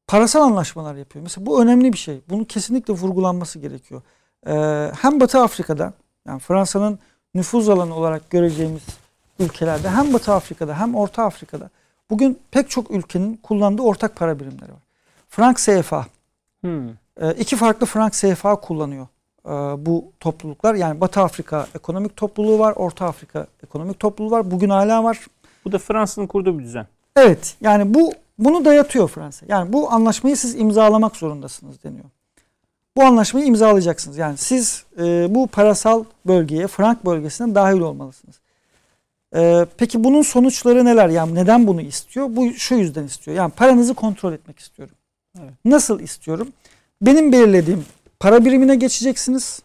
[0.06, 1.22] parasal anlaşmalar yapıyor.
[1.22, 2.20] Mesela bu önemli bir şey.
[2.28, 4.02] Bunun kesinlikle vurgulanması gerekiyor.
[4.46, 4.52] E,
[5.00, 5.92] hem Batı Afrika'da
[6.26, 6.98] yani Fransa'nın
[7.34, 8.82] nüfuz alanı olarak göreceğimiz
[9.38, 11.70] ülkelerde hem Batı Afrika'da hem Orta Afrika'da
[12.10, 14.82] bugün pek çok ülkenin kullandığı ortak para birimleri var.
[15.28, 16.06] Frank CFA.
[16.60, 16.88] Hmm.
[17.20, 19.06] E, iki farklı Frank CFA kullanıyor
[19.46, 19.50] e,
[19.86, 20.74] bu topluluklar.
[20.74, 24.50] Yani Batı Afrika ekonomik topluluğu var, Orta Afrika ekonomik topluluğu var.
[24.50, 25.26] Bugün hala var.
[25.64, 26.86] Bu da Fransa'nın kurduğu bir düzen.
[27.16, 27.56] Evet.
[27.60, 29.46] Yani bu bunu dayatıyor Fransa.
[29.48, 32.04] Yani bu anlaşmayı siz imzalamak zorundasınız deniyor.
[32.96, 34.18] Bu anlaşmayı imzalayacaksınız.
[34.18, 38.40] Yani siz e, bu parasal bölgeye, Frank bölgesine dahil olmalısınız.
[39.34, 41.08] E, peki bunun sonuçları neler?
[41.08, 42.26] Yani neden bunu istiyor?
[42.30, 43.36] Bu şu yüzden istiyor.
[43.36, 44.94] Yani paranızı kontrol etmek istiyorum.
[45.40, 45.52] Evet.
[45.64, 46.48] Nasıl istiyorum?
[47.02, 47.84] Benim belirlediğim
[48.20, 49.62] para birimine geçeceksiniz.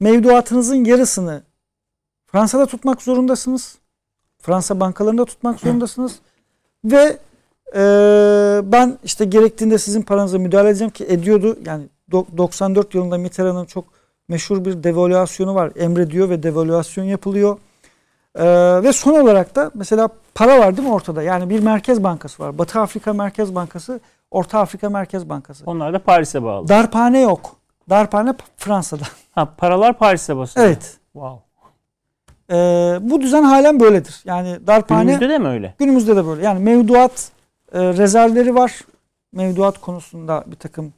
[0.00, 1.42] Mevduatınızın yarısını
[2.26, 3.78] Fransa'da tutmak zorundasınız.
[4.38, 6.18] Fransa bankalarında tutmak zorundasınız.
[6.84, 7.18] Ve
[7.74, 7.80] e,
[8.64, 11.58] ben işte gerektiğinde sizin paranıza müdahale edeceğim ki ediyordu.
[11.66, 13.84] Yani 94 yılında Mitterrand'ın çok
[14.28, 15.72] meşhur bir devalüasyonu var.
[15.76, 17.58] Emrediyor ve devalüasyon yapılıyor.
[18.34, 18.44] Ee,
[18.82, 21.22] ve son olarak da mesela para var değil mi ortada?
[21.22, 22.58] Yani bir merkez bankası var.
[22.58, 24.00] Batı Afrika Merkez Bankası,
[24.30, 25.64] Orta Afrika Merkez Bankası.
[25.66, 26.68] Onlar da Paris'e bağlı.
[26.68, 27.56] Darphane yok.
[27.90, 29.02] Darphane Fransa'da.
[29.32, 30.66] Ha, paralar Paris'e basıyor.
[30.66, 30.96] Evet.
[31.12, 31.42] Wow.
[32.50, 32.54] Ee,
[33.00, 34.22] bu düzen halen böyledir.
[34.24, 35.74] Yani darphane günümüzde de mi öyle?
[35.78, 36.44] Günümüzde de böyle.
[36.44, 37.31] Yani mevduat
[37.72, 38.80] e, rezervleri var.
[39.32, 40.92] Mevduat konusunda bir takım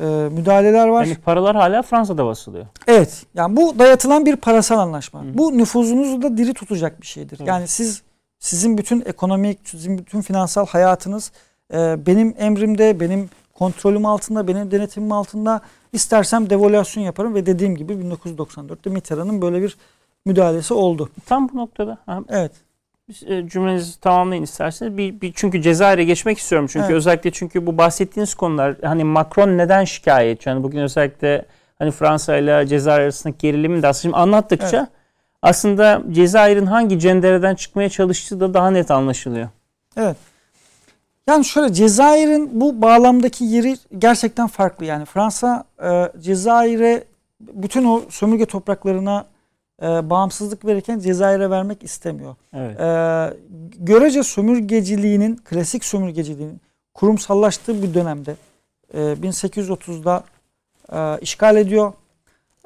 [0.00, 1.04] e, müdahaleler var.
[1.04, 2.66] Yani paralar hala Fransa'da basılıyor.
[2.86, 3.26] Evet.
[3.34, 5.22] Yani bu dayatılan bir parasal anlaşma.
[5.22, 5.38] Hı.
[5.38, 7.40] Bu nüfuzunuzu da diri tutacak bir şeydir.
[7.40, 7.44] Hı.
[7.46, 8.02] Yani siz
[8.38, 11.32] sizin bütün ekonomik, sizin bütün finansal hayatınız
[11.72, 15.60] e, benim emrimde, benim kontrolüm altında, benim denetimim altında.
[15.92, 19.76] İstersem devalüasyon yaparım ve dediğim gibi 1994'te Mitterrand'ın böyle bir
[20.24, 21.08] müdahalesi oldu.
[21.26, 21.98] Tam bu noktada.
[22.28, 22.52] Evet.
[23.26, 24.96] E, cümlenizi tamamlayın isterseniz.
[24.96, 26.96] Bir, bir çünkü Cezayir'e geçmek istiyorum çünkü evet.
[26.96, 30.48] özellikle çünkü bu bahsettiğiniz konular hani Macron neden şikayetçi?
[30.48, 31.44] Yani bugün özellikle
[31.78, 34.88] hani Fransa ile Cezayir arasındaki gerilimi de aslında anlattıkça evet.
[35.42, 39.48] aslında Cezayir'in hangi cendereden çıkmaya çalıştığı da daha net anlaşılıyor.
[39.96, 40.16] Evet.
[41.26, 44.84] Yani şöyle Cezayir'in bu bağlamdaki yeri gerçekten farklı.
[44.84, 47.04] Yani Fransa e, Cezayir'e
[47.40, 49.26] bütün o sömürge topraklarına
[49.82, 52.36] e, bağımsızlık verirken Cezayir'e vermek istemiyor.
[52.54, 52.80] Evet.
[52.80, 53.36] E,
[53.78, 56.60] görece sömürgeciliğinin, klasik sömürgeciliğinin
[56.94, 58.36] kurumsallaştığı bir dönemde
[58.94, 60.24] e, 1830'da
[60.92, 61.92] e, işgal ediyor.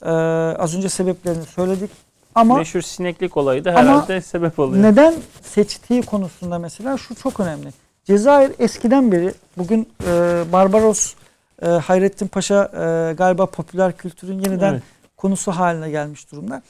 [0.03, 0.11] E,
[0.57, 1.91] az önce sebeplerini söyledik.
[2.35, 4.83] Ama meşhur sineklik olayı da herhalde sebep oluyor.
[4.83, 7.69] Neden seçtiği konusunda mesela şu çok önemli.
[8.05, 11.15] Cezayir eskiden beri bugün e, Barbaros
[11.63, 14.83] e, Hayrettin Paşa e, galiba popüler kültürün yeniden evet.
[15.17, 16.63] konusu haline gelmiş durumda.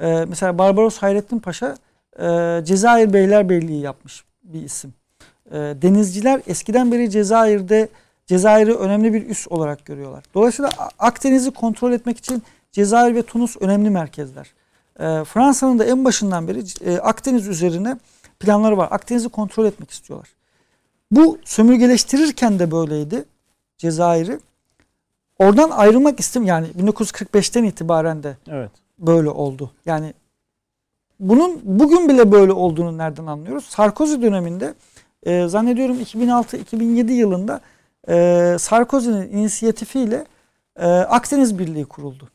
[0.00, 1.76] E, mesela Barbaros Hayrettin Paşa
[2.18, 4.94] e, Cezayir Beylerbeyliği yapmış bir isim.
[5.50, 7.88] E, denizciler eskiden beri Cezayir'de
[8.26, 10.24] Cezayir'i önemli bir üs olarak görüyorlar.
[10.34, 12.42] Dolayısıyla Akdeniz'i kontrol etmek için
[12.72, 14.46] Cezayir ve Tunus önemli merkezler.
[15.00, 17.98] E, Fransa'nın da en başından beri e, Akdeniz üzerine
[18.40, 18.88] planları var.
[18.90, 20.28] Akdeniz'i kontrol etmek istiyorlar.
[21.10, 23.24] Bu sömürgeleştirirken de böyleydi
[23.78, 24.40] Cezayir'i.
[25.38, 28.70] Oradan ayrılmak istem yani 1945'ten itibaren de evet.
[29.00, 29.70] Böyle oldu.
[29.86, 30.14] Yani
[31.20, 33.64] bunun bugün bile böyle olduğunu nereden anlıyoruz?
[33.64, 34.74] Sarkozy döneminde
[35.22, 37.60] e, zannediyorum 2006-2007 yılında
[38.08, 40.24] e, Sarkozy'nin inisiyatifiyle
[40.76, 42.28] e, Akdeniz Birliği kuruldu.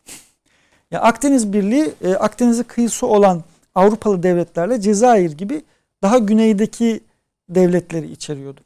[0.92, 3.44] ya Akdeniz Birliği e, Akdeniz'e kıyısı olan
[3.76, 5.64] Avrupalı devletlerle Cezayir gibi
[6.02, 7.02] daha güneydeki
[7.50, 8.62] devletleri içeriyordu.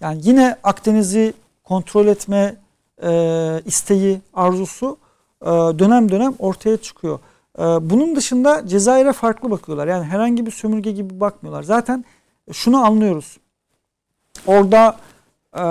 [0.00, 1.32] Yani yine Akdeniz'i
[1.64, 2.54] kontrol etme
[3.02, 4.98] e, isteği, arzusu
[5.42, 7.18] e, dönem dönem ortaya çıkıyor.
[7.58, 9.86] E, bunun dışında Cezayir'e farklı bakıyorlar.
[9.86, 11.62] Yani herhangi bir sömürge gibi bakmıyorlar.
[11.62, 12.04] Zaten
[12.52, 13.38] şunu anlıyoruz.
[14.46, 14.96] Orada
[15.56, 15.62] e,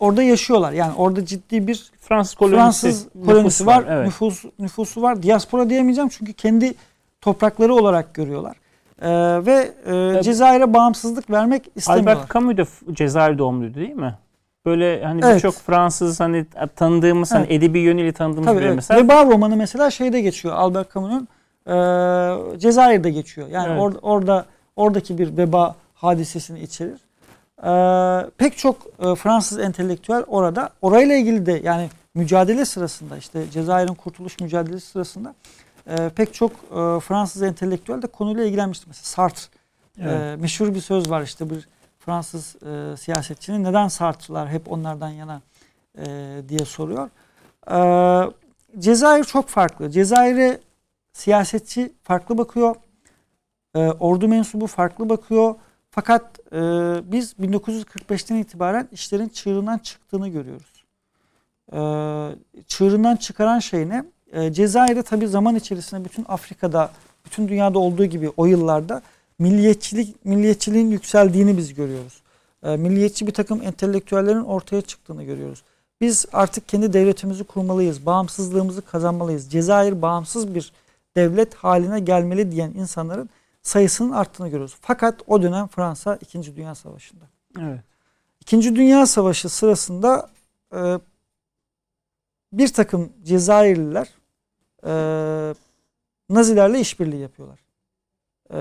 [0.00, 0.72] orada yaşıyorlar.
[0.72, 3.82] Yani orada ciddi bir Fransız kolonisi, Fransız kolonisi var.
[3.82, 4.06] var evet.
[4.06, 5.22] Nüfus nüfusu var.
[5.22, 6.74] Diaspora diyemeyeceğim çünkü kendi
[7.20, 8.56] toprakları olarak görüyorlar.
[9.02, 9.72] Ee, ve
[10.18, 12.12] e, Cezayir'e bağımsızlık vermek istemiyorlar.
[12.12, 14.18] Albert Camus da Cezayir doğumluydu değil mi?
[14.68, 15.36] Böyle hani evet.
[15.36, 16.46] birçok Fransız hani
[16.76, 17.50] tanıdığımız hani evet.
[17.50, 18.76] hani edebi yönüyle tanıdığımız Tabii, bir evet.
[18.76, 19.04] mesela.
[19.04, 20.54] Veba romanı mesela şeyde geçiyor.
[20.54, 21.28] Albert Camus'un
[21.66, 23.48] e, Cezayir'de geçiyor.
[23.48, 23.80] Yani evet.
[23.80, 24.44] or, orada
[24.76, 27.00] oradaki bir veba hadisesini içerir.
[27.64, 33.94] E, pek çok e, Fransız entelektüel orada orayla ilgili de yani mücadele sırasında işte Cezayir'in
[33.94, 35.34] kurtuluş mücadelesi sırasında
[35.86, 38.84] e, pek çok e, Fransız entelektüel de konuyla ilgilenmişti.
[38.88, 39.58] Mesela Sartre.
[40.00, 40.12] Evet.
[40.12, 41.68] E, meşhur bir söz var işte bir
[42.08, 45.42] Fransız e, siyasetçinin neden Sartre'lar hep onlardan yana
[45.98, 46.06] e,
[46.48, 47.10] diye soruyor.
[47.70, 48.30] Ee,
[48.78, 49.90] Cezayir çok farklı.
[49.90, 50.60] Cezayir'e
[51.12, 52.76] siyasetçi farklı bakıyor.
[53.74, 55.54] Ee, ordu mensubu farklı bakıyor.
[55.90, 56.60] Fakat e,
[57.12, 60.84] biz 1945'ten itibaren işlerin çığırından çıktığını görüyoruz.
[61.72, 64.04] Ee, çığırından çıkaran şey ne?
[64.32, 66.90] Ee, Cezayir'de tabii zaman içerisinde bütün Afrika'da,
[67.24, 69.02] bütün dünyada olduğu gibi o yıllarda
[69.38, 72.22] milliyetçilik milliyetçiliğin yükseldiğini biz görüyoruz.
[72.62, 75.62] Ee, milliyetçi bir takım entelektüellerin ortaya çıktığını görüyoruz.
[76.00, 79.50] Biz artık kendi devletimizi kurmalıyız, bağımsızlığımızı kazanmalıyız.
[79.50, 80.72] Cezayir bağımsız bir
[81.16, 83.30] devlet haline gelmeli diyen insanların
[83.62, 84.76] sayısının arttığını görüyoruz.
[84.80, 86.56] Fakat o dönem Fransa 2.
[86.56, 87.24] Dünya Savaşı'nda.
[87.60, 87.80] Evet.
[88.40, 88.76] 2.
[88.76, 90.30] Dünya Savaşı sırasında
[90.74, 90.98] e,
[92.52, 94.08] bir takım Cezayirliler
[94.86, 94.92] e,
[96.30, 97.58] Nazilerle işbirliği yapıyorlar.
[98.54, 98.58] E,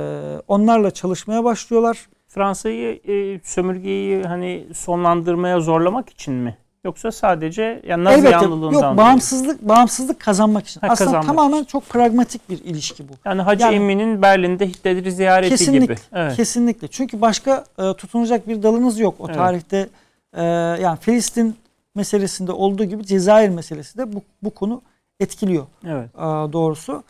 [0.47, 2.09] onlarla çalışmaya başlıyorlar.
[2.27, 6.57] Fransa'yı e, sömürgeyi hani sonlandırmaya zorlamak için mi?
[6.85, 8.97] Yoksa sadece yani Nazi Elbette yanlılığından yok dolayı.
[8.97, 10.81] bağımsızlık bağımsızlık kazanmak için.
[10.81, 11.65] Ha, Aslında kazanmak tamamen için.
[11.65, 13.13] çok pragmatik bir ilişki bu.
[13.25, 15.85] Yani Hacı Yani- Emin'in Berlin'de Hitler'i ziyareti Kesinlikle.
[15.85, 15.95] gibi.
[16.13, 16.35] Evet.
[16.35, 16.87] Kesinlikle.
[16.87, 19.15] Çünkü başka e, tutunacak bir dalınız yok.
[19.19, 19.35] O Evet.
[19.35, 19.89] tarihte
[20.33, 20.43] e,
[20.81, 21.55] yani Filistin
[21.95, 24.81] meselesinde olduğu gibi Cezayir meselesi de bu, bu konu
[25.19, 26.09] etkiliyor Evet.
[26.15, 26.19] e,
[26.53, 27.03] doğrusu.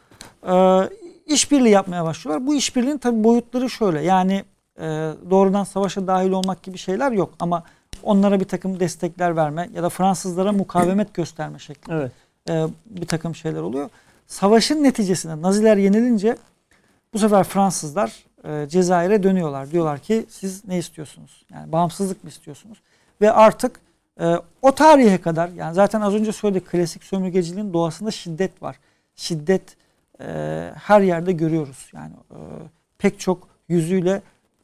[0.48, 0.54] E,
[1.28, 2.48] işbirliği yapmaya başlıyorlar.
[2.48, 4.02] Bu işbirliğinin tabii boyutları şöyle.
[4.02, 4.44] Yani
[4.80, 7.64] e, doğrudan savaşa dahil olmak gibi şeyler yok ama
[8.04, 12.12] onlara bir takım destekler verme ya da Fransızlara mukavemet gösterme şeklinde Evet.
[12.50, 13.90] e, bir takım şeyler oluyor.
[14.28, 16.38] Savaşın neticesinde Naziler yenilince
[17.14, 19.72] bu sefer Fransızlar e, Cezayir'e dönüyorlar.
[19.72, 21.46] Diyorlar ki siz ne istiyorsunuz?
[21.54, 22.78] Yani bağımsızlık mı istiyorsunuz?
[23.22, 23.80] Ve artık
[24.20, 28.80] e, o tarihe kadar yani zaten az önce söyledik klasik sömürgeciliğin doğasında şiddet var.
[29.16, 29.78] Şiddet
[30.22, 31.92] e, her yerde görüyoruz.
[31.94, 32.38] Yani e,
[32.98, 34.22] pek çok yüzüyle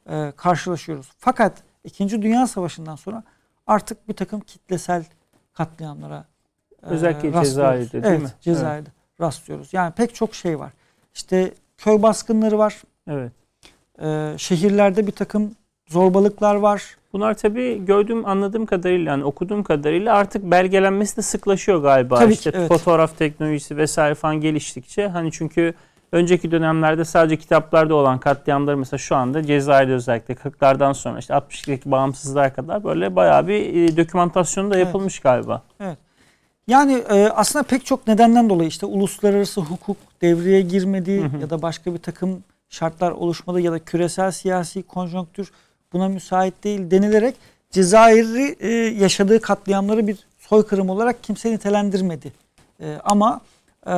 [0.08, 1.12] e, karşılaşıyoruz.
[1.18, 3.22] Fakat İkinci Dünya Savaşı'ndan sonra
[3.66, 5.04] artık bir takım kitlesel
[5.52, 6.24] katliamlara
[6.82, 7.32] e, Özellikle.
[7.32, 8.28] Cezayir'de değil evet, mi?
[8.40, 8.90] Cezayir'de
[9.20, 9.72] rastlıyoruz.
[9.72, 10.72] Yani pek çok şey var.
[11.14, 12.82] İşte köy baskınları var.
[13.08, 13.32] Evet.
[14.02, 16.96] E, şehirlerde bir takım zorbalıklar var.
[17.14, 22.18] Bunlar tabii gördüğüm anladığım kadarıyla yani okuduğum kadarıyla artık belgelenmesi de sıklaşıyor galiba.
[22.18, 22.68] Tabii ki, işte evet.
[22.68, 25.74] fotoğraf teknolojisi vesaire falan geliştikçe hani çünkü
[26.12, 31.90] önceki dönemlerde sadece kitaplarda olan katliamları mesela şu anda Cezayir'de özellikle 40'lardan sonra işte 62'deki
[31.90, 34.86] bağımsızlığa kadar böyle bayağı bir e, dokümantasyonu da Evet.
[34.86, 35.62] yapılmış galiba.
[36.66, 41.40] Yani e, aslında pek çok nedenden dolayı işte uluslararası hukuk devreye girmedi Hı hı.
[41.40, 45.50] ya da başka bir takım şartlar oluşmadı ya da küresel siyasi konjonktür
[45.94, 47.34] buna müsait değil denilerek
[47.70, 48.68] Cezayir'i e,
[49.02, 52.32] yaşadığı katliamları bir soykırım olarak kimse nitelendirmedi.
[52.80, 53.40] E, ama
[53.86, 53.94] e,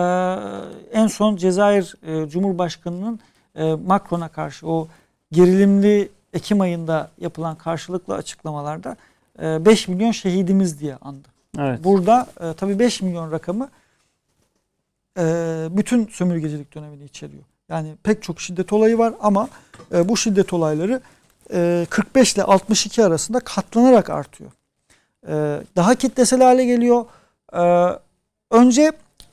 [0.93, 3.21] en son Cezayir e, Cumhurbaşkanı'nın
[3.55, 4.89] e, Macron'a karşı o
[5.33, 8.97] gerilimli Ekim ayında yapılan karşılıklı açıklamalarda
[9.43, 11.29] e, 5 milyon şehidimiz diye andı.
[11.59, 11.85] Evet.
[11.85, 13.69] Burada e, tabii 5 milyon rakamı
[15.19, 15.23] e,
[15.71, 17.43] bütün sömürgecilik dönemini içeriyor.
[17.69, 19.49] Yani pek çok şiddet olayı var ama
[19.93, 21.01] e, bu şiddet olayları
[21.91, 24.51] 45 ile 62 arasında katlanarak artıyor.
[25.29, 27.05] E, daha kitlesel hale geliyor.
[27.53, 27.61] E,
[28.51, 28.93] önce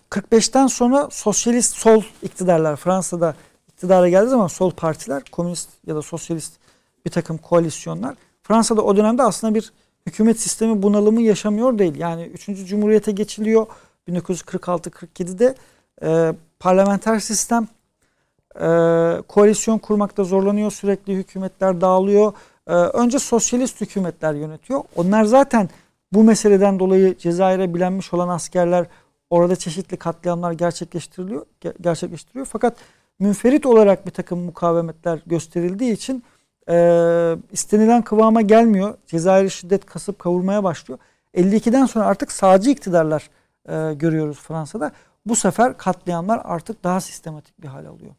[0.09, 3.36] 45'ten sonra sosyalist sol iktidarlar Fransa'da
[3.68, 6.53] iktidara geldiği zaman sol partiler, komünist ya da sosyalist
[7.05, 9.72] bir takım koalisyonlar Fransa'da o dönemde aslında bir
[10.05, 11.95] hükümet sistemi bunalımı yaşamıyor değil.
[11.95, 12.45] Yani 3.
[12.45, 13.68] Cumhuriyete geçiliyor
[14.07, 15.55] 1946-47'de
[16.03, 17.68] e, parlamenter sistem
[18.62, 18.68] e,
[19.28, 20.72] koalisyon kurmakta zorlanıyor.
[20.72, 22.34] Sürekli hükümetler dağılıyor.
[22.68, 24.82] E, önce sosyalist hükümetler yönetiyor.
[24.95, 25.70] Onlar zaten
[26.12, 28.86] bu meseleden dolayı Cezayir'e bilenmiş olan askerler
[29.30, 32.45] orada çeşitli katliamlar gerçekleştiriliyor, ge- gerçekleştiriyor.
[32.45, 32.78] Fakat
[33.20, 36.24] münferit olarak bir takım mukavemetler gösterildiği için
[36.70, 36.76] e,
[37.51, 38.97] istenilen kıvama gelmiyor.
[39.08, 40.99] Cezayir şiddet kasıp kavurmaya başlıyor.
[41.36, 43.30] 52'den sonra artık sağcı iktidarlar
[43.70, 44.91] e, görüyoruz Fransa'da.
[45.26, 48.12] Bu sefer katliamlar artık daha sistematik bir hal alıyor.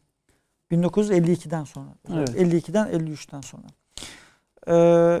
[0.71, 1.89] 1952'den sonra.
[2.13, 2.29] Evet.
[2.29, 3.63] 52'den 53'ten sonra.
[4.67, 4.75] E,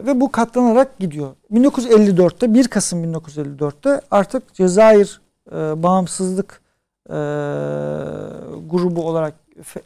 [0.05, 1.33] ve bu katlanarak gidiyor.
[1.53, 5.21] 1954'te 1 Kasım 1954'te artık Cezayir
[5.51, 6.61] e, bağımsızlık
[7.09, 7.13] e,
[8.69, 9.33] grubu olarak
[9.63, 9.81] F-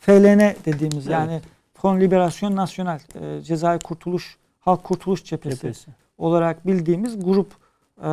[0.00, 1.08] FLN dediğimiz Evet.
[1.10, 1.40] yani
[1.74, 5.90] Front Liberation National e, Cezayir Kurtuluş Halk Kurtuluş Cephesi Cephesi.
[6.18, 7.52] olarak bildiğimiz grup
[7.98, 8.04] e,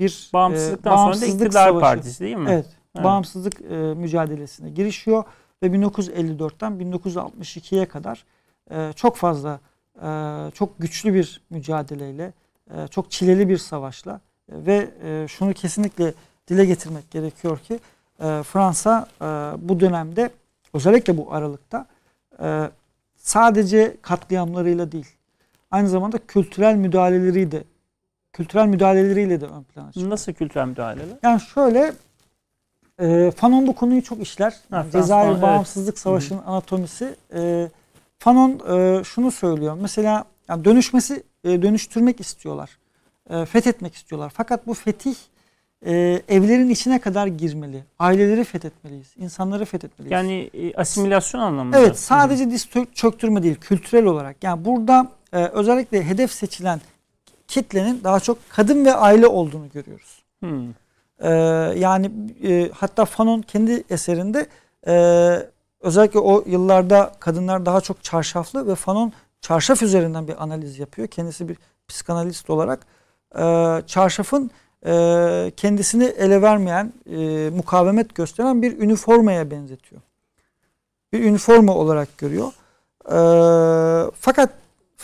[0.00, 1.80] bir e, Bağımsızlıktan sonra da bağımsızlık iktidar savaşı.
[1.80, 2.50] partisi değil mi?
[2.50, 3.04] Evet, Evet.
[3.04, 5.24] bağımsızlık e, mücadelesine girişiyor
[5.62, 8.24] ve 1954'ten 1962'ye kadar
[8.70, 9.60] e, çok fazla
[10.02, 10.08] e,
[10.54, 12.32] çok güçlü bir mücadeleyle
[12.70, 14.20] e, çok çileli bir savaşla
[14.52, 16.14] e, ve e, şunu kesinlikle
[16.48, 17.74] dile getirmek gerekiyor ki
[18.20, 19.24] e, Fransa e,
[19.68, 20.30] bu dönemde
[20.74, 21.86] özellikle bu aralıkta
[22.42, 22.70] e,
[23.16, 25.08] sadece katliamlarıyla değil
[25.70, 27.64] aynı zamanda kültürel müdahaleleri de
[28.32, 30.10] kültürel müdahaleleriyle de ön plana çıkıyor.
[30.10, 31.16] Nasıl kültürel müdahaleler?
[31.22, 31.92] Yani şöyle
[33.02, 34.54] e, Fanon bu konuyu çok işler.
[34.70, 37.16] Ha, Cezayir Bağımsızlık Savaşı'nın anatomisi.
[37.34, 37.68] E,
[38.18, 39.78] Fanon e, şunu söylüyor.
[39.80, 42.78] Mesela yani dönüşmesi e, dönüştürmek istiyorlar.
[43.30, 44.32] E, fethetmek istiyorlar.
[44.36, 45.14] Fakat bu fetih
[45.86, 47.84] e, evlerin içine kadar girmeli.
[47.98, 49.14] Aileleri fethetmeliyiz.
[49.18, 50.12] insanları fethetmeliyiz.
[50.12, 51.78] Yani e, asimilasyon anlamında.
[51.78, 54.44] Evet sadece diz çöktürme değil kültürel olarak.
[54.44, 56.80] Yani burada e, özellikle hedef seçilen
[57.48, 60.22] kitlenin daha çok kadın ve aile olduğunu görüyoruz.
[60.40, 60.68] Hmm.
[61.22, 61.30] E,
[61.78, 62.10] yani
[62.44, 64.46] e, hatta Fanon kendi eserinde
[64.86, 64.94] e,
[65.80, 71.08] özellikle o yıllarda kadınlar daha çok çarşaflı ve Fanon çarşaf üzerinden bir analiz yapıyor.
[71.08, 71.56] Kendisi bir
[71.88, 72.86] psikanalist olarak
[73.38, 73.42] e,
[73.86, 74.50] çarşafın
[74.86, 80.02] e, kendisini ele vermeyen, e, mukavemet gösteren bir üniformaya benzetiyor.
[81.12, 82.52] Bir üniforma olarak görüyor.
[83.06, 83.16] E,
[84.20, 84.50] fakat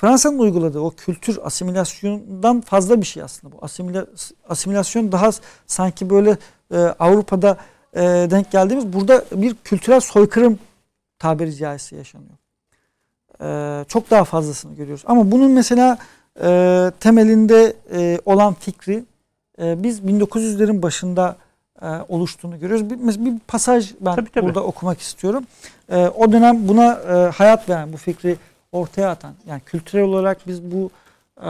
[0.01, 3.59] Fransa'nın uyguladığı o kültür asimilasyondan fazla bir şey aslında bu.
[3.63, 4.07] Asimila,
[4.49, 5.31] asimilasyon daha
[5.67, 6.37] sanki böyle
[6.73, 7.57] e, Avrupa'da
[7.95, 10.59] e, denk geldiğimiz burada bir kültürel soykırım
[11.19, 12.31] tabiri caizse yaşanıyor.
[13.41, 15.05] E, çok daha fazlasını görüyoruz.
[15.07, 15.99] Ama bunun mesela
[16.43, 19.05] e, temelinde e, olan fikri
[19.61, 21.37] e, biz 1900'lerin başında
[21.83, 22.91] e, oluştuğunu görüyoruz.
[22.91, 24.47] Bir, bir pasaj ben tabii, tabii.
[24.47, 25.45] burada okumak istiyorum.
[25.89, 28.37] E, o dönem buna e, hayat veren bu fikri
[28.73, 30.91] ortaya atan yani kültürel olarak biz bu
[31.41, 31.49] e,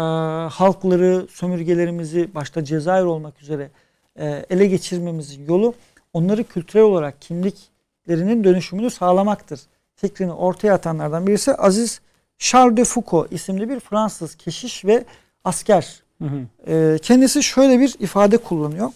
[0.51, 3.71] halkları, sömürgelerimizi başta Cezayir olmak üzere
[4.19, 5.75] e, ele geçirmemizin yolu
[6.13, 9.61] onları kültürel olarak kimliklerinin dönüşümünü sağlamaktır.
[9.97, 12.01] Fikrini ortaya atanlardan birisi Aziz
[12.39, 15.05] Charles de Foucault isimli bir Fransız keşiş ve
[15.45, 16.03] asker.
[16.23, 16.73] Hı hı.
[16.73, 18.91] E, kendisi şöyle bir ifade kullanıyor.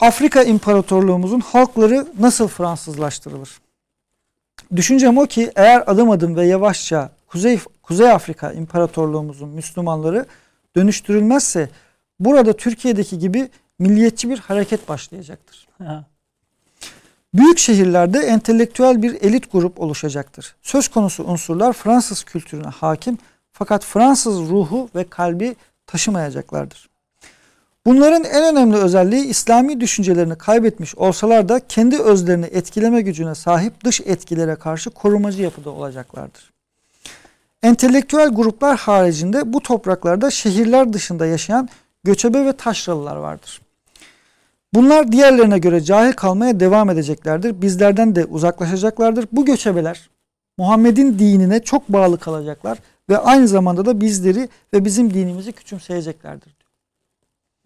[0.00, 3.58] Afrika İmparatorluğumuzun halkları nasıl Fransızlaştırılır?
[4.76, 10.26] Düşüncem o ki eğer adım adım ve yavaşça Kuzey, Kuzey Afrika İmparatorluğumuzun Müslümanları
[10.76, 11.70] dönüştürülmezse
[12.20, 13.48] burada Türkiye'deki gibi
[13.78, 15.68] milliyetçi bir hareket başlayacaktır.
[15.78, 16.04] Ha.
[17.34, 20.56] Büyük şehirlerde entelektüel bir elit grup oluşacaktır.
[20.62, 23.18] Söz konusu unsurlar Fransız kültürüne hakim
[23.52, 25.56] fakat Fransız ruhu ve kalbi
[25.86, 26.88] taşımayacaklardır.
[27.86, 34.00] Bunların en önemli özelliği İslami düşüncelerini kaybetmiş olsalar da kendi özlerini etkileme gücüne sahip dış
[34.00, 36.52] etkilere karşı korumacı yapıda olacaklardır.
[37.62, 41.68] Entelektüel gruplar haricinde bu topraklarda şehirler dışında yaşayan
[42.04, 43.60] göçebe ve taşralılar vardır.
[44.74, 47.62] Bunlar diğerlerine göre cahil kalmaya devam edeceklerdir.
[47.62, 49.26] Bizlerden de uzaklaşacaklardır.
[49.32, 50.10] Bu göçebeler
[50.58, 52.78] Muhammed'in dinine çok bağlı kalacaklar
[53.08, 56.65] ve aynı zamanda da bizleri ve bizim dinimizi küçümseyeceklerdir.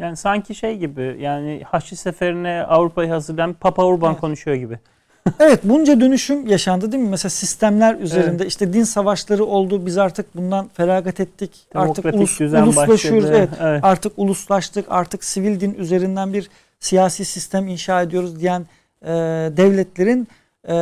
[0.00, 4.20] Yani sanki şey gibi yani Haçlı Seferi'ne Avrupa'yı hazırlayan Papa Urban evet.
[4.20, 4.78] konuşuyor gibi.
[5.40, 7.10] evet bunca dönüşüm yaşandı değil mi?
[7.10, 8.50] Mesela sistemler üzerinde evet.
[8.50, 9.86] işte din savaşları oldu.
[9.86, 11.66] Biz artık bundan feragat ettik.
[11.74, 13.30] Demokratik artık ulus, uluslaşıyoruz.
[13.30, 13.84] Evet, evet.
[13.84, 14.86] Artık uluslaştık.
[14.88, 18.66] Artık sivil din üzerinden bir siyasi sistem inşa ediyoruz diyen
[19.02, 19.08] e,
[19.56, 20.28] devletlerin
[20.68, 20.74] e,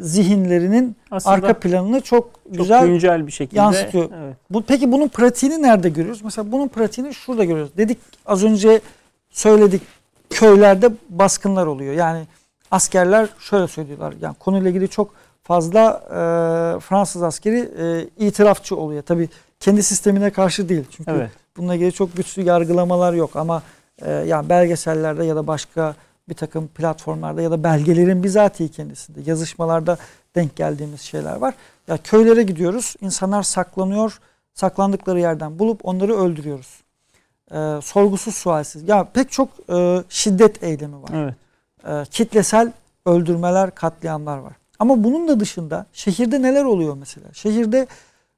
[0.00, 4.10] zihinlerinin Aslında arka planını çok, çok güzel güncel bir şekilde yansıtıyor.
[4.22, 4.36] Evet.
[4.50, 6.22] Bu peki bunun pratiğini nerede görüyoruz?
[6.24, 7.72] Mesela bunun pratiğini şurada görüyoruz.
[7.76, 8.80] Dedik az önce
[9.30, 9.82] söyledik
[10.30, 11.94] köylerde baskınlar oluyor.
[11.94, 12.26] Yani
[12.70, 14.14] askerler şöyle söylüyorlar.
[14.20, 15.10] Yani konuyla ilgili çok
[15.42, 19.02] fazla e, Fransız askeri e, itirafçı oluyor.
[19.02, 19.28] Tabii
[19.60, 20.84] kendi sistemine karşı değil.
[20.90, 21.30] Çünkü evet.
[21.56, 23.62] bununla ilgili çok güçlü yargılamalar yok ama
[24.02, 25.94] e, yani belgesellerde ya da başka
[26.28, 29.98] bir takım platformlarda ya da belgelerin bizatihi kendisinde yazışmalarda
[30.34, 31.54] denk geldiğimiz şeyler var.
[31.88, 32.94] Ya köylere gidiyoruz.
[33.00, 34.20] insanlar saklanıyor.
[34.54, 36.80] Saklandıkları yerden bulup onları öldürüyoruz.
[37.52, 38.88] Ee, sorgusuz sualsiz.
[38.88, 41.10] Ya pek çok e, şiddet eylemi var.
[41.14, 41.34] Evet.
[41.86, 42.72] Ee, kitlesel
[43.06, 44.52] öldürmeler, katliamlar var.
[44.78, 47.26] Ama bunun da dışında şehirde neler oluyor mesela?
[47.32, 47.86] Şehirde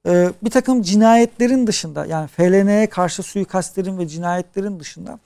[0.07, 5.19] e, bir takım cinayetlerin dışında yani FLN'ye karşı suikastlerin ve cinayetlerin dışında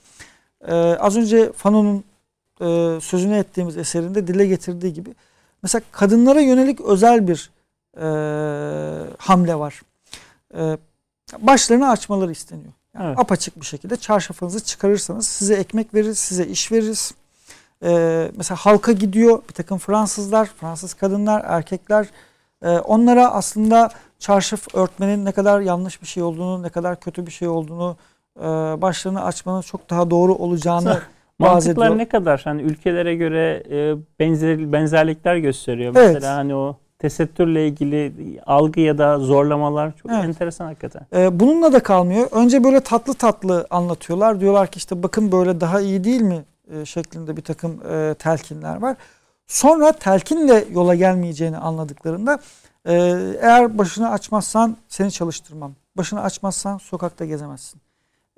[0.67, 2.03] e, az önce Fanon'un
[2.61, 5.15] e, sözünü ettiğimiz eserinde dile getirdiği gibi
[5.63, 7.51] mesela kadınlara yönelik özel bir
[7.97, 8.05] e,
[9.17, 9.81] hamle var.
[10.57, 10.77] E,
[11.39, 12.73] başlarını açmaları isteniyor.
[12.95, 13.19] Yani evet.
[13.19, 17.13] Apaçık bir şekilde çarşafınızı çıkarırsanız size ekmek veririz, size iş veririz.
[17.83, 22.07] E, mesela halka gidiyor bir takım Fransızlar, Fransız kadınlar, erkekler
[22.61, 23.89] e, onlara aslında
[24.19, 27.97] çarşaf örtmenin ne kadar yanlış bir şey olduğunu, ne kadar kötü bir şey olduğunu,
[28.39, 28.43] e,
[28.81, 31.01] başlarını açmanın çok daha doğru olacağını
[31.39, 35.93] Mantıklar ne kadar hani ülkelere göre e, benzer benzerlikler gösteriyor.
[35.95, 36.23] Mesela evet.
[36.23, 38.13] hani o tesettürle ilgili
[38.45, 40.25] algı ya da zorlamalar çok evet.
[40.25, 41.07] enteresan hakikaten.
[41.15, 42.27] Ee, bununla da kalmıyor.
[42.31, 44.39] Önce böyle tatlı tatlı anlatıyorlar.
[44.39, 48.75] Diyorlar ki işte bakın böyle daha iyi değil mi e, şeklinde bir takım e, telkinler
[48.75, 48.95] var.
[49.47, 52.39] Sonra telkinle yola gelmeyeceğini anladıklarında
[52.87, 52.93] Ee,
[53.41, 55.75] eğer başını açmazsan seni çalıştırmam.
[55.97, 57.81] Başını açmazsan sokakta gezemezsin.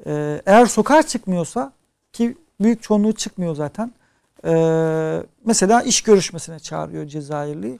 [0.05, 1.71] Ee, eğer sokağa çıkmıyorsa
[2.13, 3.91] ki büyük çoğunluğu çıkmıyor zaten.
[4.45, 7.79] Ee, mesela iş görüşmesine çağırıyor Cezayirli.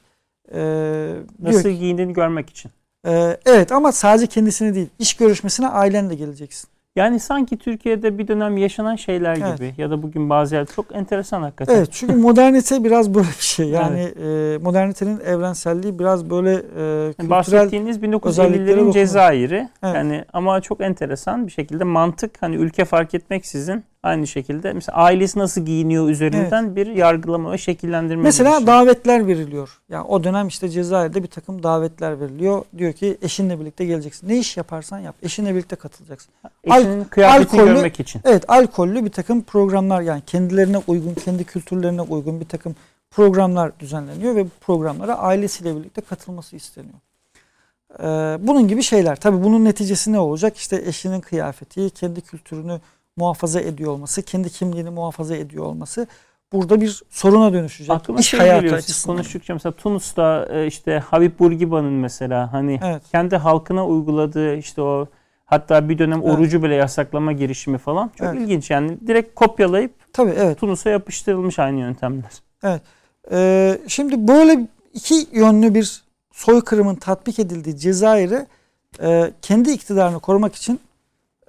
[0.52, 2.70] Ee, Nasıl giyindiğini görmek için.
[3.06, 4.88] E, evet ama sadece kendisini değil.
[4.98, 6.68] İş görüşmesine ailenle geleceksin.
[6.96, 9.78] Yani sanki Türkiye'de bir dönem yaşanan şeyler gibi evet.
[9.78, 11.74] ya da bugün bazı yer çok enteresan hakikaten.
[11.74, 13.68] Evet çünkü modernite biraz böyle bir şey.
[13.68, 14.60] Yani evet.
[14.60, 16.60] e, modernitenin evrenselliği biraz böyle e,
[17.08, 19.68] kültürel Bahsettiğiniz 1950'lerin Cezayir'i.
[19.82, 19.94] Evet.
[19.94, 25.38] Yani ama çok enteresan bir şekilde mantık hani ülke fark etmeksizin aynı şekilde mesela ailesi
[25.38, 26.76] nasıl giyiniyor üzerinden evet.
[26.76, 28.22] bir yargılama ve şekillendirme.
[28.22, 29.80] Mesela davetler veriliyor.
[29.88, 32.64] Yani o dönem işte Cezayir'de bir takım davetler veriliyor.
[32.78, 34.28] Diyor ki eşinle birlikte geleceksin.
[34.28, 35.14] Ne iş yaparsan yap.
[35.22, 36.32] Eşinle birlikte katılacaksın.
[36.64, 38.22] Eşinin Al, kıyafetini alkollü, görmek için.
[38.24, 42.76] Evet alkollü bir takım programlar yani kendilerine uygun, kendi kültürlerine uygun bir takım
[43.10, 46.94] programlar düzenleniyor ve bu programlara ailesiyle birlikte katılması isteniyor.
[48.00, 48.04] Ee,
[48.40, 49.16] bunun gibi şeyler.
[49.16, 50.56] Tabii bunun neticesi ne olacak?
[50.56, 52.80] İşte eşinin kıyafeti, kendi kültürünü
[53.18, 56.06] muhafaza ediyor olması, kendi kimliğini muhafaza ediyor olması
[56.52, 57.96] burada bir soruna dönüşecek.
[57.96, 63.02] Aklıma İş şey geliyor, siz konuştukça mesela Tunus'ta e, işte Habib Bourguiba'nın mesela hani evet.
[63.10, 65.06] kendi halkına uyguladığı işte o
[65.44, 66.34] hatta bir dönem evet.
[66.34, 68.40] orucu bile yasaklama girişimi falan çok evet.
[68.40, 70.60] ilginç yani direkt kopyalayıp Tabii, evet.
[70.60, 72.30] Tunus'a yapıştırılmış aynı yöntemler.
[72.62, 72.82] Evet.
[73.32, 76.02] Ee, şimdi böyle iki yönlü bir
[76.32, 78.46] soykırımın tatbik edildiği Cezayir'e
[79.02, 80.80] e, kendi iktidarını korumak için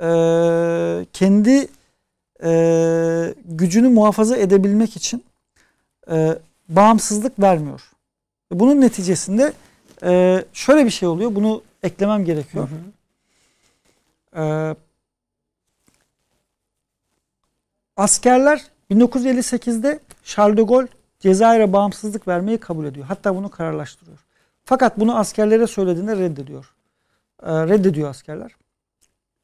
[0.01, 1.67] e, kendi
[2.43, 5.23] e, gücünü muhafaza edebilmek için
[6.11, 6.37] e,
[6.69, 7.91] bağımsızlık vermiyor.
[8.51, 9.53] Bunun neticesinde
[10.03, 11.35] e, şöyle bir şey oluyor.
[11.35, 12.69] Bunu eklemem gerekiyor.
[12.69, 14.43] Hı hı.
[14.43, 14.75] E,
[17.97, 20.87] askerler 1958'de Charles de Gaulle
[21.19, 23.05] Cezayir'e bağımsızlık vermeyi kabul ediyor.
[23.05, 24.17] Hatta bunu kararlaştırıyor.
[24.65, 26.73] Fakat bunu askerlere söylediğinde reddediyor.
[27.43, 28.51] E, reddediyor askerler.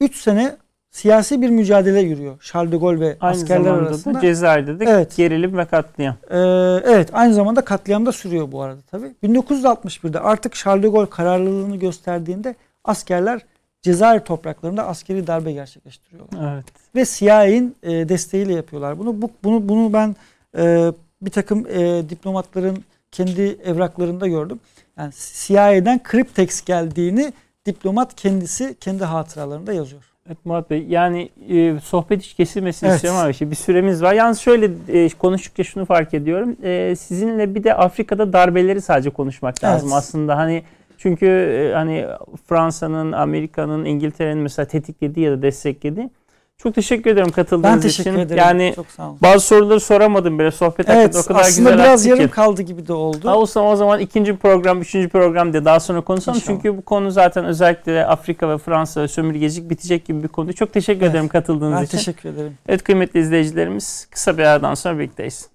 [0.02, 0.58] 3 sene
[0.92, 2.42] siyasi bir mücadele yürüyor.
[2.42, 4.16] Charles de Gaulle ve aynı askerler arasında.
[4.16, 5.16] Da Cezayir'de de evet.
[5.18, 6.16] gerilim ve katliam.
[6.30, 6.38] Ee,
[6.86, 9.16] evet aynı zamanda katliam da sürüyor bu arada tabii.
[9.24, 13.42] 1961'de artık Charles de Gaulle kararlılığını gösterdiğinde askerler
[13.82, 16.54] Cezayir topraklarında askeri darbe gerçekleştiriyorlar.
[16.54, 16.66] Evet.
[16.96, 19.22] Ve CIA'nin e, desteğiyle yapıyorlar bunu.
[19.22, 20.16] Bu, bunu bunu ben
[20.58, 20.92] e,
[21.22, 24.60] bir takım e, diplomatların kendi evraklarında gördüm.
[24.98, 27.34] Yani CIA'den Cryptex geldiğini
[27.66, 30.04] diplomat kendisi kendi hatıralarında yazıyor.
[30.28, 32.96] Evet Murat Bey yani e, sohbet hiç kesilmesin evet.
[32.96, 34.14] istiyorum ama işte bir süremiz var.
[34.14, 36.56] Yalnız şöyle e, konuştukça şunu fark ediyorum.
[36.64, 39.98] E, sizinle bir de Afrika'da darbeleri sadece konuşmak lazım evet.
[39.98, 40.38] aslında.
[40.38, 40.64] Hani
[40.98, 42.06] çünkü e, hani
[42.46, 46.10] Fransa'nın, Amerika'nın, İngiltere'nin mesela tetiklediği ya da desteklediği
[46.58, 48.20] çok teşekkür ederim katıldığınız ben teşekkür için.
[48.20, 48.38] ederim.
[48.38, 49.18] Yani Çok sağ olun.
[49.22, 52.32] bazı soruları soramadım böyle sohbet evet, hakkında o kadar aslında güzel biraz yarım ki.
[52.32, 53.30] kaldı gibi de oldu.
[53.30, 56.38] Ha, o zaman o zaman ikinci program, üçüncü program diye daha sonra konuşalım.
[56.38, 56.56] İnşallah.
[56.56, 60.54] Çünkü bu konu zaten özellikle Afrika ve Fransa sömürgecilik bitecek gibi bir konu.
[60.54, 61.12] Çok teşekkür evet.
[61.12, 61.98] ederim katıldığınız ben için.
[61.98, 62.58] Ben teşekkür ederim.
[62.70, 65.55] Evet kıymetli izleyicilerimiz kısa bir aradan sonra birlikteyiz.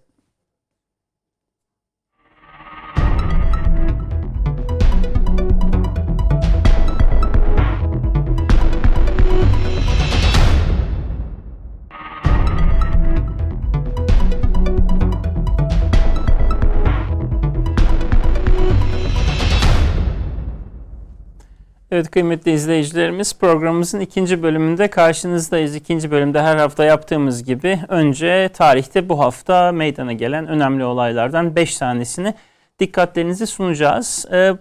[21.92, 25.74] Evet kıymetli izleyicilerimiz programımızın ikinci bölümünde karşınızdayız.
[25.74, 31.76] İkinci bölümde her hafta yaptığımız gibi önce tarihte bu hafta meydana gelen önemli olaylardan 5
[31.76, 32.34] tanesini
[32.78, 34.26] dikkatlerinizi sunacağız.
[34.32, 34.52] Ee,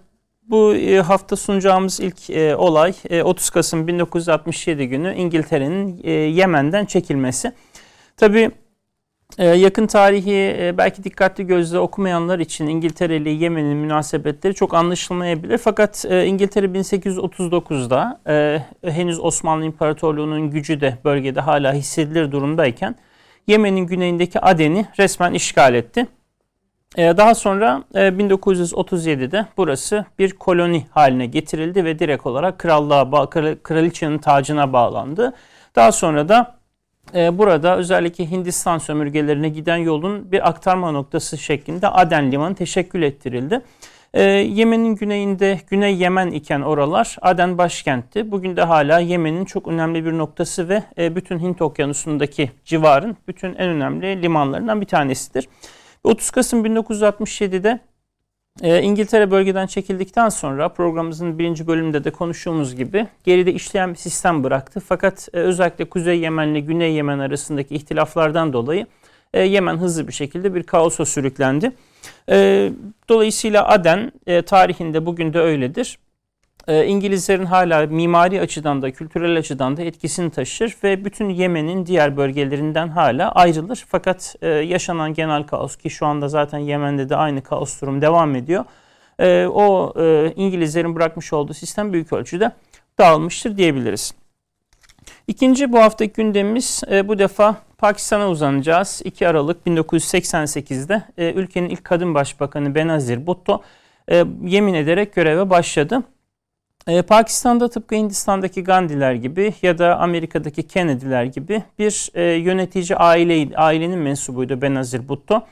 [0.43, 5.97] bu e, hafta sunacağımız ilk e, olay 30 e, Kasım 1967 günü İngiltere'nin
[6.33, 7.51] Yemen'den çekilmesi.
[8.17, 8.51] Tabii
[9.45, 15.57] yakın tarihi e, belki dikkatli gözle okumayanlar için İngiltere ile Yemen'in münasebetleri çok anlaşılmayabilir.
[15.57, 18.61] Fakat e, İngiltere 1839'da e,
[18.91, 22.95] henüz Osmanlı İmparatorluğu'nun gücü de bölgede hala hissedilir durumdayken
[23.47, 26.07] Yemen'in güneyindeki Aden'i resmen işgal etti.
[26.97, 33.29] Daha sonra 1937'de burası bir koloni haline getirildi ve direkt olarak krallığa,
[33.63, 35.33] kraliçenin tacına bağlandı.
[35.75, 36.58] Daha sonra da
[37.15, 43.61] ee, burada özellikle Hindistan sömürgelerine giden yolun bir aktarma noktası şeklinde Aden Limanı teşekkül ettirildi.
[44.13, 48.31] Ee, Yemen'in güneyinde Güney Yemen iken oralar Aden başkentti.
[48.31, 53.49] Bugün de hala Yemen'in çok önemli bir noktası ve e, bütün Hint okyanusundaki civarın bütün
[53.49, 55.47] en önemli limanlarından bir tanesidir.
[56.03, 57.79] 30 Kasım 1967'de
[58.61, 64.43] e, İngiltere bölgeden çekildikten sonra programımızın birinci bölümünde de konuştuğumuz gibi geride işleyen bir sistem
[64.43, 64.79] bıraktı.
[64.87, 68.85] Fakat e, özellikle Kuzey Yemen ile Güney Yemen arasındaki ihtilaflardan dolayı
[69.33, 71.71] e, Yemen hızlı bir şekilde bir kaosa sürüklendi.
[72.29, 72.69] E,
[73.09, 75.97] dolayısıyla Aden e, tarihinde bugün de öyledir.
[76.67, 82.17] E, İngilizlerin hala mimari açıdan da kültürel açıdan da etkisini taşır ve bütün Yemen'in diğer
[82.17, 83.85] bölgelerinden hala ayrılır.
[83.87, 88.35] Fakat e, yaşanan genel kaos ki şu anda zaten Yemen'de de aynı kaos durum devam
[88.35, 88.65] ediyor.
[89.19, 89.93] E, o
[90.35, 92.51] İngilizlerin bırakmış olduğu sistem büyük ölçüde
[92.97, 94.13] dağılmıştır diyebiliriz.
[95.27, 99.01] İkinci bu haftaki gündemimiz bu defa Pakistan'a uzanacağız.
[99.05, 103.61] 2 Aralık 1988'de e, ülkenin ilk kadın başbakanı Benazir Bhutto
[104.43, 106.03] yemin ederek göreve başladı.
[106.89, 113.55] E, Pakistan'da tıpkı Hindistan'daki Gandhi'ler gibi ya da Amerika'daki Kennedy'ler gibi bir e, yönetici aile
[113.55, 115.47] ailenin mensubuydu Benazir Bhutto.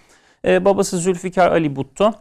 [0.45, 2.13] E, babası Zülfikar Ali Bhutto.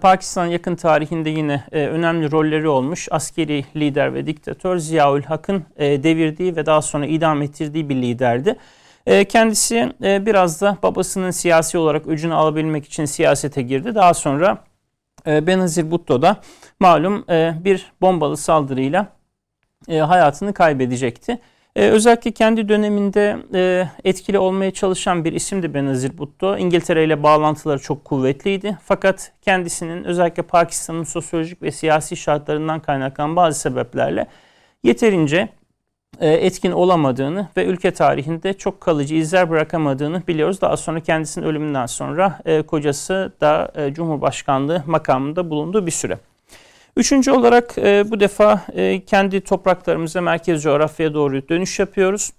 [0.00, 6.66] Pakistan yakın tarihinde yine önemli rolleri olmuş askeri lider ve diktatör Ziaül Hak'ın devirdiği ve
[6.66, 8.56] daha sonra idam ettirdiği bir liderdi.
[9.28, 13.94] Kendisi biraz da babasının siyasi olarak öcünü alabilmek için siyasete girdi.
[13.94, 14.58] Daha sonra
[15.26, 16.40] Benazir Bhutto da
[16.80, 19.06] malum e, bir bombalı saldırıyla
[19.88, 21.38] e, hayatını kaybedecekti.
[21.76, 26.58] E, özellikle kendi döneminde e, etkili olmaya çalışan bir isimdi Benazir Bhutto.
[26.58, 28.78] İngiltere ile bağlantıları çok kuvvetliydi.
[28.84, 34.26] Fakat kendisinin özellikle Pakistan'ın sosyolojik ve siyasi şartlarından kaynaklanan bazı sebeplerle
[34.82, 35.48] yeterince e,
[36.20, 40.60] etkin olamadığını ve ülke tarihinde çok kalıcı izler bırakamadığını biliyoruz.
[40.60, 46.18] Daha sonra kendisinin ölümünden sonra e, kocası da e, Cumhurbaşkanlığı makamında bulunduğu bir süre.
[46.96, 47.76] Üçüncü olarak
[48.10, 48.66] bu defa
[49.06, 52.32] kendi topraklarımıza merkez coğrafyaya doğru dönüş yapıyoruz.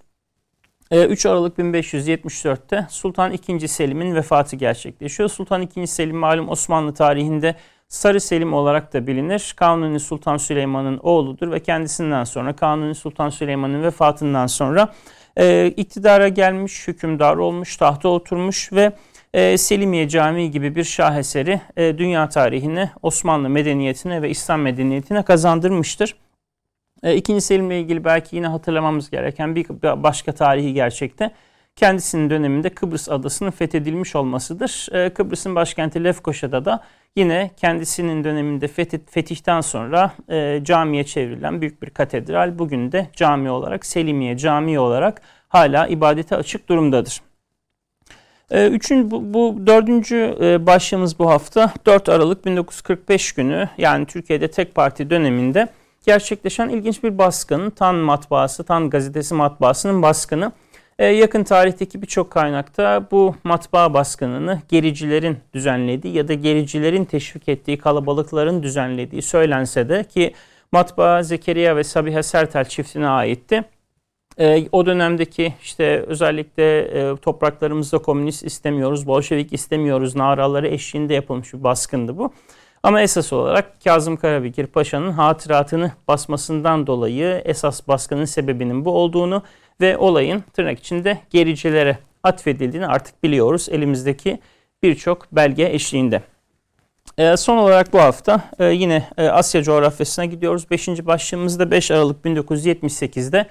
[0.92, 3.68] 3 Aralık 1574'te Sultan II.
[3.68, 5.28] Selim'in vefatı gerçekleşiyor.
[5.28, 5.86] Sultan II.
[5.86, 7.56] Selim malum Osmanlı tarihinde
[7.92, 9.54] Sarı Selim olarak da bilinir.
[9.56, 14.94] Kanuni Sultan Süleyman'ın oğludur ve kendisinden sonra Kanuni Sultan Süleyman'ın vefatından sonra
[15.36, 18.92] e, iktidara gelmiş, hükümdar olmuş, tahta oturmuş ve
[19.34, 26.14] e, Selimiye Camii gibi bir şaheseri e, dünya tarihine, Osmanlı medeniyetine ve İslam medeniyetine kazandırmıştır.
[27.02, 31.30] E, İkinci Selim'le ilgili belki yine hatırlamamız gereken bir başka tarihi gerçekte
[31.76, 34.88] kendisinin döneminde Kıbrıs adasının fethedilmiş olmasıdır.
[34.92, 36.84] E, Kıbrıs'ın başkenti Lefkoşa'da da
[37.16, 38.68] yine kendisinin döneminde
[39.10, 45.22] fetihten sonra e, camiye çevrilen büyük bir katedral bugün de cami olarak Selimiye Camii olarak
[45.48, 47.20] hala ibadete açık durumdadır.
[48.50, 54.50] E, üçün, bu, bu dördüncü e, başlığımız bu hafta 4 Aralık 1945 günü yani Türkiye'de
[54.50, 55.68] tek parti döneminde
[56.06, 57.70] gerçekleşen ilginç bir baskın.
[57.70, 60.52] Tan matbaası, Tan gazetesi matbaasının baskını.
[61.02, 67.78] Ee, yakın tarihteki birçok kaynakta bu matbaa baskınını gericilerin düzenlediği ya da gericilerin teşvik ettiği
[67.78, 70.34] kalabalıkların düzenlediği söylense de ki
[70.72, 73.64] matbaa Zekeriya ve Sabiha Sertel çiftine aitti.
[74.38, 81.64] E, o dönemdeki işte özellikle e, topraklarımızda komünist istemiyoruz, Bolşevik istemiyoruz naraları eşliğinde yapılmış bir
[81.64, 82.32] baskındı bu.
[82.82, 89.42] Ama esas olarak Kazım Karabekir Paşa'nın hatıratını basmasından dolayı esas baskının sebebinin bu olduğunu
[89.82, 94.38] ve olayın tırnak içinde gericilere atfedildiğini artık biliyoruz elimizdeki
[94.82, 96.22] birçok belge eşliğinde.
[97.18, 100.70] E, son olarak bu hafta e, yine e, Asya coğrafyasına gidiyoruz.
[100.70, 103.46] Beşinci başlığımızda 5 Aralık 1978'de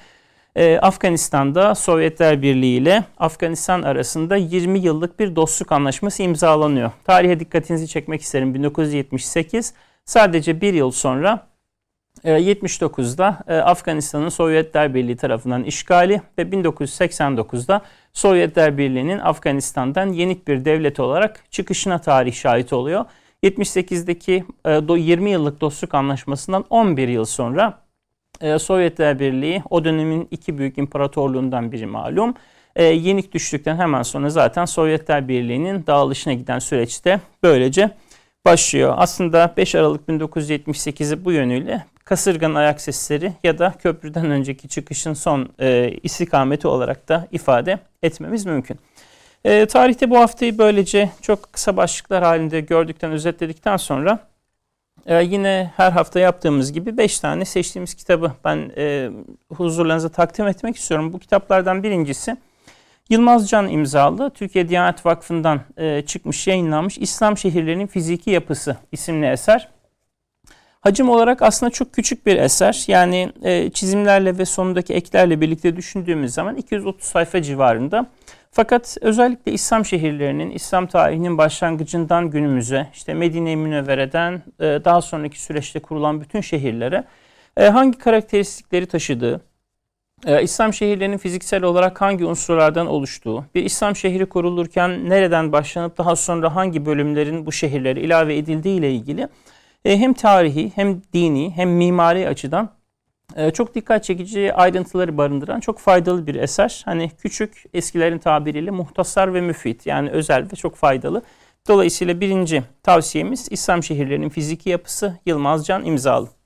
[0.55, 6.91] e, Afganistan'da Sovyetler Birliği ile Afganistan arasında 20 yıllık bir dostluk anlaşması imzalanıyor.
[7.03, 8.53] Tarihe dikkatinizi çekmek isterim.
[8.53, 9.73] 1978
[10.05, 11.47] sadece bir yıl sonra
[12.23, 17.81] 79'da e, e, Afganistan'ın Sovyetler Birliği tarafından işgali ve 1989'da
[18.13, 23.05] Sovyetler Birliği'nin Afganistan'dan yenik bir devlet olarak çıkışına tarih şahit oluyor.
[23.43, 24.43] 78'deki
[24.97, 27.81] 20 e, yıllık dostluk anlaşmasından 11 yıl sonra
[28.57, 32.33] Sovyetler Birliği o dönemin iki büyük imparatorluğundan biri malum.
[32.79, 37.91] Yenik düştükten hemen sonra zaten Sovyetler Birliği'nin dağılışına giden süreçte böylece
[38.45, 38.93] başlıyor.
[38.97, 45.49] Aslında 5 Aralık 1978'i bu yönüyle kasırganın ayak sesleri ya da köprüden önceki çıkışın son
[45.59, 48.79] e, istikameti olarak da ifade etmemiz mümkün.
[49.45, 54.19] E, tarihte bu haftayı böylece çok kısa başlıklar halinde gördükten, özetledikten sonra
[55.05, 59.09] e, yine her hafta yaptığımız gibi 5 tane seçtiğimiz kitabı ben e,
[59.53, 61.13] huzurlarınıza takdim etmek istiyorum.
[61.13, 62.37] Bu kitaplardan birincisi
[63.11, 69.69] Yılmaz Can imzalı Türkiye Diyanet Vakfı'ndan e, çıkmış, yayınlanmış İslam Şehirlerinin Fiziki Yapısı isimli eser.
[70.81, 72.83] Hacim olarak aslında çok küçük bir eser.
[72.87, 78.05] Yani e, çizimlerle ve sonundaki eklerle birlikte düşündüğümüz zaman 230 sayfa civarında.
[78.51, 85.79] Fakat özellikle İslam şehirlerinin, İslam tarihinin başlangıcından günümüze, işte Medine-i Münevvere'den e, daha sonraki süreçte
[85.79, 87.03] kurulan bütün şehirlere
[87.57, 89.41] e, hangi karakteristikleri taşıdığı,
[90.25, 96.15] e, İslam şehirlerinin fiziksel olarak hangi unsurlardan oluştuğu, bir İslam şehri kurulurken nereden başlanıp daha
[96.15, 99.27] sonra hangi bölümlerin bu şehirlere ilave edildiği ile ilgili
[99.85, 102.69] e, hem tarihi hem dini hem mimari açıdan
[103.35, 106.81] e, çok dikkat çekici ayrıntıları barındıran çok faydalı bir eser.
[106.85, 111.21] Hani küçük eskilerin tabiriyle muhtasar ve müfit yani özel ve çok faydalı.
[111.67, 116.40] Dolayısıyla birinci tavsiyemiz İslam şehirlerinin fiziki yapısı Yılmaz Can imzalı.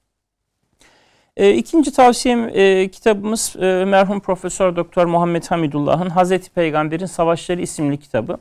[1.37, 7.97] E, ikinci tavsiyem e, kitabımız e, merhum Profesör Doktor Muhammed Hamidullah'ın Hazreti Peygamber'in Savaşları isimli
[7.97, 8.37] kitabı.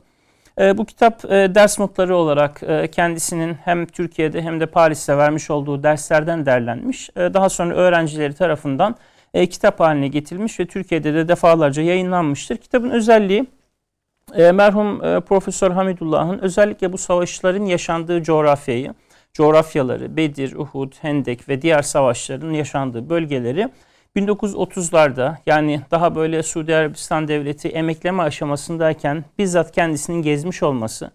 [0.61, 5.51] E, bu kitap e, ders notları olarak e, kendisinin hem Türkiye'de hem de Paris'te vermiş
[5.51, 7.11] olduğu derslerden derlenmiş.
[7.17, 8.97] E, daha sonra öğrencileri tarafından
[9.35, 12.57] e, kitap haline getirilmiş ve Türkiye'de de defalarca yayınlanmıştır.
[12.57, 13.47] Kitabın özelliği
[14.35, 18.95] e, merhum e, Profesör Hamidullah'ın özellikle bu savaşların yaşandığı coğrafyayı,
[19.35, 23.69] coğrafyaları, Bedir, Uhud, Hendek ve diğer savaşların yaşandığı bölgeleri
[24.17, 31.11] 1930'larda yani daha böyle Suudi Arabistan devleti emekleme aşamasındayken bizzat kendisinin gezmiş olması,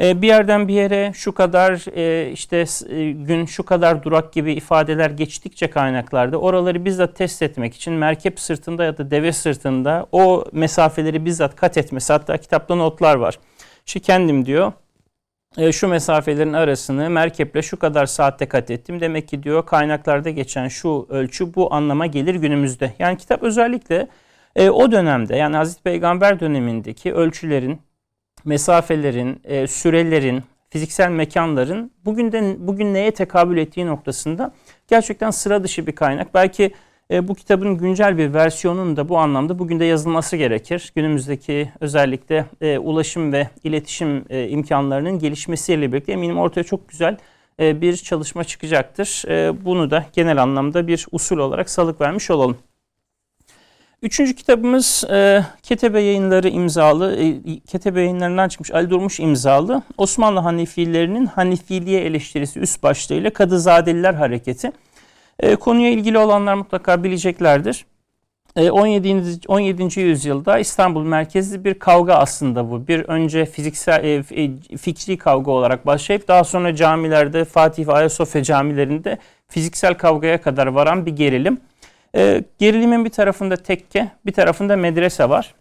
[0.00, 4.52] e, bir yerden bir yere şu kadar e, işte e, gün şu kadar durak gibi
[4.52, 10.44] ifadeler geçtikçe kaynaklarda oraları bizzat test etmek için merkep sırtında ya da deve sırtında o
[10.52, 13.38] mesafeleri bizzat kat etmesi hatta kitapta notlar var.
[13.86, 14.72] İşte kendim diyor
[15.58, 19.00] e, şu mesafelerin arasını merkeple şu kadar saatte kat ettim.
[19.00, 22.94] Demek ki diyor kaynaklarda geçen şu ölçü bu anlama gelir günümüzde.
[22.98, 24.08] Yani kitap özellikle
[24.56, 27.80] e, o dönemde yani Hazreti Peygamber dönemindeki ölçülerin,
[28.44, 34.52] mesafelerin, e, sürelerin, fiziksel mekanların bugünden bugün neye tekabül ettiği noktasında
[34.88, 36.34] gerçekten sıra dışı bir kaynak.
[36.34, 36.72] Belki
[37.12, 40.92] e, bu kitabın güncel bir versiyonunun da bu anlamda bugün de yazılması gerekir.
[40.96, 47.16] Günümüzdeki özellikle e, ulaşım ve iletişim e, imkanlarının gelişmesiyle birlikte eminim ortaya çok güzel
[47.60, 49.28] e, bir çalışma çıkacaktır.
[49.28, 52.56] E, bunu da genel anlamda bir usul olarak salık vermiş olalım.
[54.02, 61.26] Üçüncü kitabımız e, Ketebe Yayınları imzalı, e, Ketebe Yayınlarından çıkmış Ali Durmuş imzalı Osmanlı Hanefilerinin
[61.26, 64.72] Hanefiliğe eleştirisi üst başlığıyla Kadızadeliler Hareketi.
[65.40, 67.86] E, konuya ilgili olanlar mutlaka bileceklerdir.
[68.56, 69.40] E, 17.
[69.48, 70.00] 17.
[70.00, 72.88] yüzyılda İstanbul merkezli bir kavga aslında bu.
[72.88, 78.42] Bir önce fiziksel e, e, fikri kavga olarak başlayıp daha sonra camilerde Fatih ve Ayasofya
[78.42, 79.18] camilerinde
[79.48, 81.60] fiziksel kavgaya kadar varan bir gerilim.
[82.58, 85.54] Gerilimin bir tarafında tekke, bir tarafında medrese var.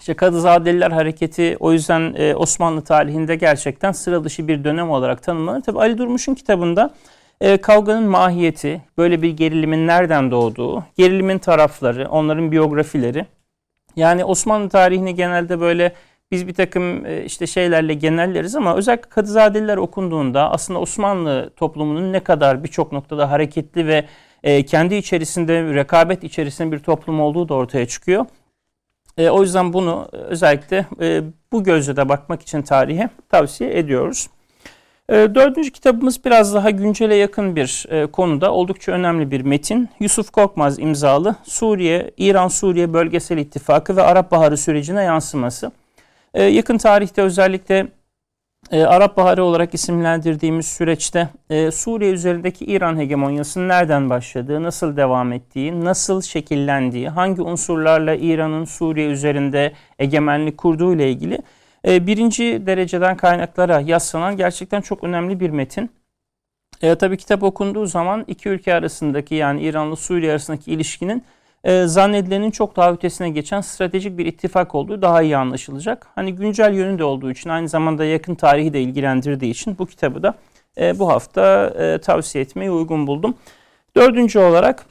[0.00, 5.62] İşte Kadızadeliler Hareketi o yüzden Osmanlı tarihinde gerçekten sıra dışı bir dönem olarak tanımlanır.
[5.62, 6.90] Tabi Ali Durmuş'un kitabında
[7.40, 13.26] e, kavganın mahiyeti, böyle bir gerilimin nereden doğduğu, gerilimin tarafları, onların biyografileri.
[13.96, 15.92] Yani Osmanlı tarihini genelde böyle
[16.30, 22.20] biz bir takım e, işte şeylerle genelleriz ama özellikle Kadızadeliler okunduğunda aslında Osmanlı toplumunun ne
[22.20, 24.04] kadar birçok noktada hareketli ve
[24.42, 28.26] e, kendi içerisinde rekabet içerisinde bir toplum olduğu da ortaya çıkıyor.
[29.18, 31.22] E, o yüzden bunu özellikle e,
[31.52, 34.28] bu gözle de bakmak için tarihe tavsiye ediyoruz.
[35.10, 39.88] E, dördüncü kitabımız biraz daha güncele yakın bir e, konuda oldukça önemli bir metin.
[40.00, 45.72] Yusuf Korkmaz imzalı Suriye, İran-Suriye Bölgesel İttifakı ve Arap Baharı sürecine yansıması.
[46.34, 47.86] E, yakın tarihte özellikle
[48.70, 55.32] e, Arap Baharı olarak isimlendirdiğimiz süreçte e, Suriye üzerindeki İran hegemonyasının nereden başladığı, nasıl devam
[55.32, 61.38] ettiği, nasıl şekillendiği, hangi unsurlarla İran'ın Suriye üzerinde egemenlik kurduğu ile ilgili
[61.86, 65.90] e, birinci dereceden kaynaklara yaslanan gerçekten çok önemli bir metin.
[66.82, 71.24] E, tabii kitap okunduğu zaman iki ülke arasındaki yani İran'la Suriye arasındaki ilişkinin
[71.64, 76.06] e, zannedilenin çok daha ötesine geçen stratejik bir ittifak olduğu daha iyi anlaşılacak.
[76.14, 80.22] Hani güncel yönü de olduğu için aynı zamanda yakın tarihi de ilgilendirdiği için bu kitabı
[80.22, 80.34] da
[80.80, 83.34] e, bu hafta e, tavsiye etmeyi uygun buldum.
[83.96, 84.86] Dördüncü olarak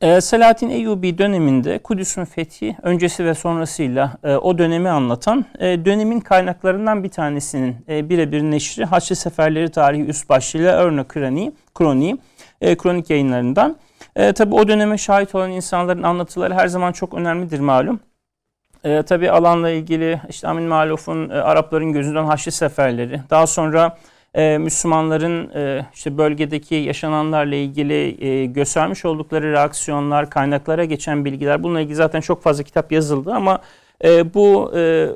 [0.00, 6.20] e, Selahattin Eyyubi döneminde Kudüs'ün fethi öncesi ve sonrasıyla e, o dönemi anlatan e, dönemin
[6.20, 12.18] kaynaklarından bir tanesinin e, birebir neşri Haçlı Seferleri Tarihi üst başlığıyla Örne Kroni, Kroni,
[12.60, 13.76] kronik yayınlarından.
[14.16, 18.00] E, tabi o döneme şahit olan insanların anlatıları her zaman çok önemlidir malum.
[18.84, 23.96] E, tabi alanla ilgili işte Amin Maluf'un Arapların gözünden Haçlı Seferleri, daha sonra
[24.36, 31.80] e, Müslümanların e, işte bölgedeki yaşananlarla ilgili e, göstermiş oldukları reaksiyonlar, kaynaklara geçen bilgiler bununla
[31.80, 33.58] ilgili zaten çok fazla kitap yazıldı ama
[34.04, 35.08] e, bu e,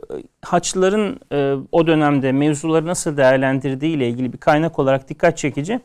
[0.43, 5.81] Haçlıların e, o dönemde mevzuları nasıl değerlendirdiği ile ilgili bir kaynak olarak dikkat çekici.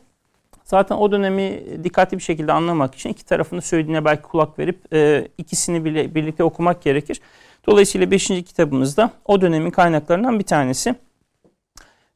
[0.64, 5.28] Zaten o dönemi dikkatli bir şekilde anlamak için iki tarafını söylediğine belki kulak verip e,
[5.38, 7.20] ikisini bile, birlikte okumak gerekir.
[7.66, 10.94] Dolayısıyla beşinci kitabımızda o dönemin kaynaklarından bir tanesi.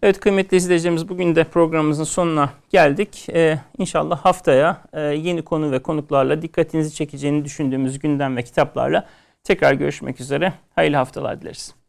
[0.03, 3.27] Evet kıymetli izleyicilerimiz bugün de programımızın sonuna geldik.
[3.33, 9.07] Ee, inşallah haftaya e, yeni konu ve konuklarla dikkatinizi çekeceğini düşündüğümüz gündem ve kitaplarla
[9.45, 10.53] tekrar görüşmek üzere.
[10.75, 11.80] Hayırlı haftalar dileriz.